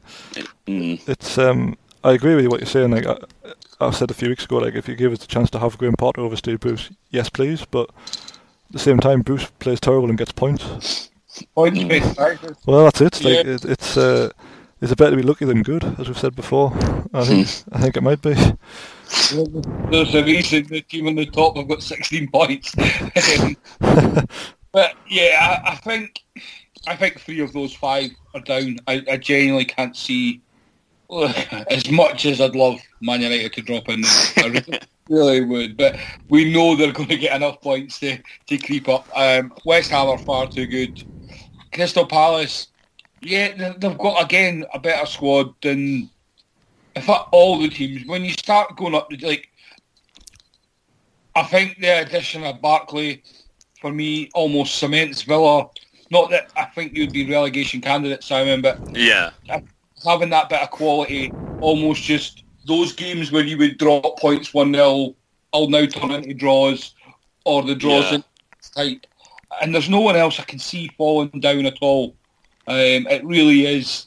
[0.66, 1.01] Mm.
[1.09, 1.39] it's.
[1.39, 2.90] Um, I agree with you what you're saying.
[2.93, 3.16] Like I,
[3.81, 5.77] I said a few weeks ago, like if you give us the chance to have
[5.78, 7.64] Graham Potter over Steve Bruce, yes, please.
[7.70, 11.10] But at the same time, Bruce plays terrible and gets points.
[11.55, 12.18] Points based.
[12.66, 13.22] Well, that's it.
[13.22, 13.52] Like Yeah.
[13.55, 14.31] it, it's uh,
[14.81, 16.73] it's better to be lucky than good, as we've said before.
[17.12, 18.35] I think I think it might be.
[19.90, 22.74] There's a reason the team on the top have got 16 points.
[24.73, 26.23] but yeah, I, I think
[26.86, 28.78] I think three of those five are down.
[28.86, 30.43] I, I genuinely can't see
[31.69, 34.02] as much as I'd love Man United to drop in.
[34.02, 34.11] there.
[34.39, 35.97] I really, really would, but
[36.28, 39.09] we know they're going to get enough points to, to creep up.
[39.15, 41.05] Um, West Ham are far too good.
[41.73, 42.69] Crystal Palace,
[43.22, 46.10] yeah, they- they've got again a better squad than
[47.02, 49.48] fact, all the teams, when you start going up, like,
[51.34, 53.22] I think the addition of Barkley,
[53.80, 55.68] for me, almost cements Villa.
[56.10, 59.30] Not that I think you'd be relegation candidates, Simon, but Yeah.
[60.05, 65.14] having that bit of quality, almost just those games where you would drop points 1-0,
[65.52, 66.94] I'll now turn into draws,
[67.44, 68.14] or the draws Yeah.
[68.16, 68.24] in
[68.74, 69.06] tight.
[69.60, 72.16] And there's no one else I can see falling down at all.
[72.70, 74.06] Um, it really is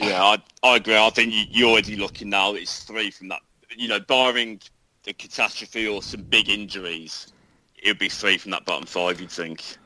[0.00, 0.96] Yeah, I, I agree.
[0.96, 2.54] I think you, you're already looking now.
[2.54, 3.40] It's three from that.
[3.76, 4.60] You know, barring
[5.06, 7.32] a catastrophe or some big injuries,
[7.80, 9.20] it would be three from that bottom five.
[9.20, 9.76] You'd think.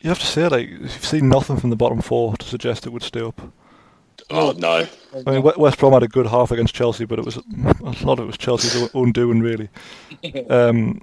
[0.00, 2.90] You have to say like you've seen nothing from the bottom four to suggest it
[2.90, 3.40] would stay up.
[4.28, 4.86] Oh no.
[5.26, 8.18] I mean, West Brom had a good half against Chelsea, but it was a lot
[8.18, 9.70] of it was Chelsea's own doing really.
[10.50, 11.00] Um,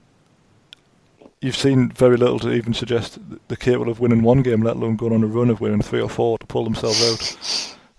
[1.42, 4.96] you've seen very little to even suggest they're capable of winning one game, let alone
[4.96, 7.02] going on a run of winning three or four to pull themselves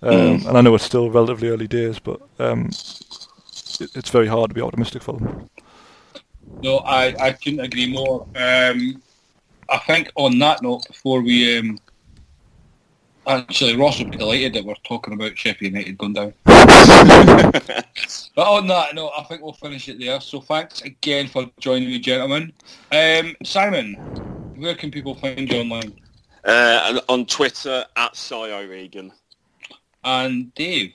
[0.02, 0.12] out.
[0.12, 2.70] Um, And I know it's still relatively early days, but um,
[3.80, 5.50] it, it's very hard to be optimistic for them.
[6.62, 8.26] No, I, I couldn't agree more.
[8.36, 9.02] Um,
[9.68, 11.78] I think on that note, before we um,
[13.30, 16.34] Actually, Ross would be delighted that we're talking about Sheffield United going down.
[16.44, 16.58] but
[18.38, 20.20] on that note, I think we'll finish it there.
[20.20, 22.52] So thanks again for joining me, gentlemen.
[22.90, 23.94] Um, Simon,
[24.56, 25.92] where can people find you online?
[26.44, 29.12] Uh, on Twitter at Cy Regan.
[30.02, 30.94] And Dave.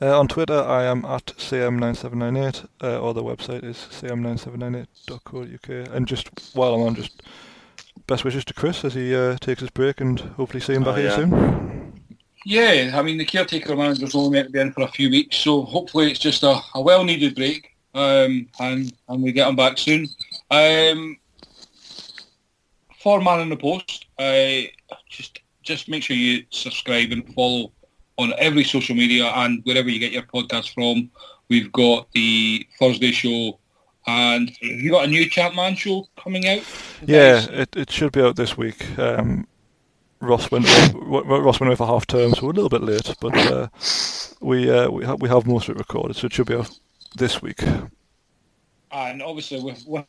[0.00, 5.88] Uh, on Twitter, I am at cm9798, uh, or the website is cm9798.co.uk.
[5.92, 7.24] And just while I'm on, just
[8.06, 10.94] best wishes to Chris as he uh, takes his break, and hopefully see him back
[10.94, 11.16] Oh, here yeah.
[11.16, 12.02] soon.
[12.44, 15.36] Yeah, I mean, the caretaker manager's only meant to be in for a few weeks,
[15.36, 19.78] so hopefully it's just a, a well-needed break, um, and, and we get him back
[19.78, 20.08] soon.
[20.50, 21.16] Um,
[23.00, 24.62] for Man in the Post, uh,
[25.08, 27.70] just just make sure you subscribe and follow
[28.18, 31.08] on every social media and wherever you get your podcast from.
[31.48, 33.58] We've got the Thursday show,
[34.06, 36.62] and you got a new Champman show coming out.
[37.06, 38.98] Yeah, it, it should be out this week.
[38.98, 39.46] Um,
[40.20, 42.82] Ross went w- w- Ross went away for half term, so we're a little bit
[42.82, 43.68] late, but uh,
[44.40, 46.70] we uh, we, ha- we have most of it recorded, so it should be out
[47.16, 47.60] this week.
[48.92, 50.04] And obviously, with with,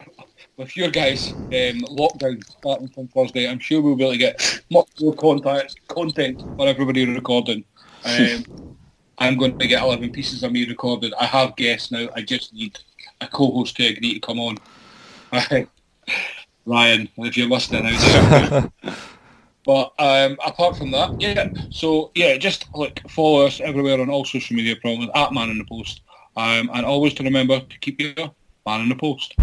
[0.57, 4.63] with your guys' um, lockdown starting from Thursday, I'm sure we'll be able to get
[4.69, 7.63] much more contact, content for everybody recording.
[8.05, 8.75] Um,
[9.17, 11.13] I'm going to get 11 pieces of me recorded.
[11.17, 12.09] I have guests now.
[12.17, 12.77] I just need
[13.23, 14.57] a co-host to agree to come on.
[16.65, 18.93] Ryan, if you're listening out there.
[19.65, 21.49] But um, apart from that, yeah.
[21.69, 25.57] So yeah, just like follow us everywhere on all social media platforms at Man in
[25.57, 26.01] the Post,
[26.35, 28.13] um, and always to remember to keep your
[28.65, 29.35] man in the post.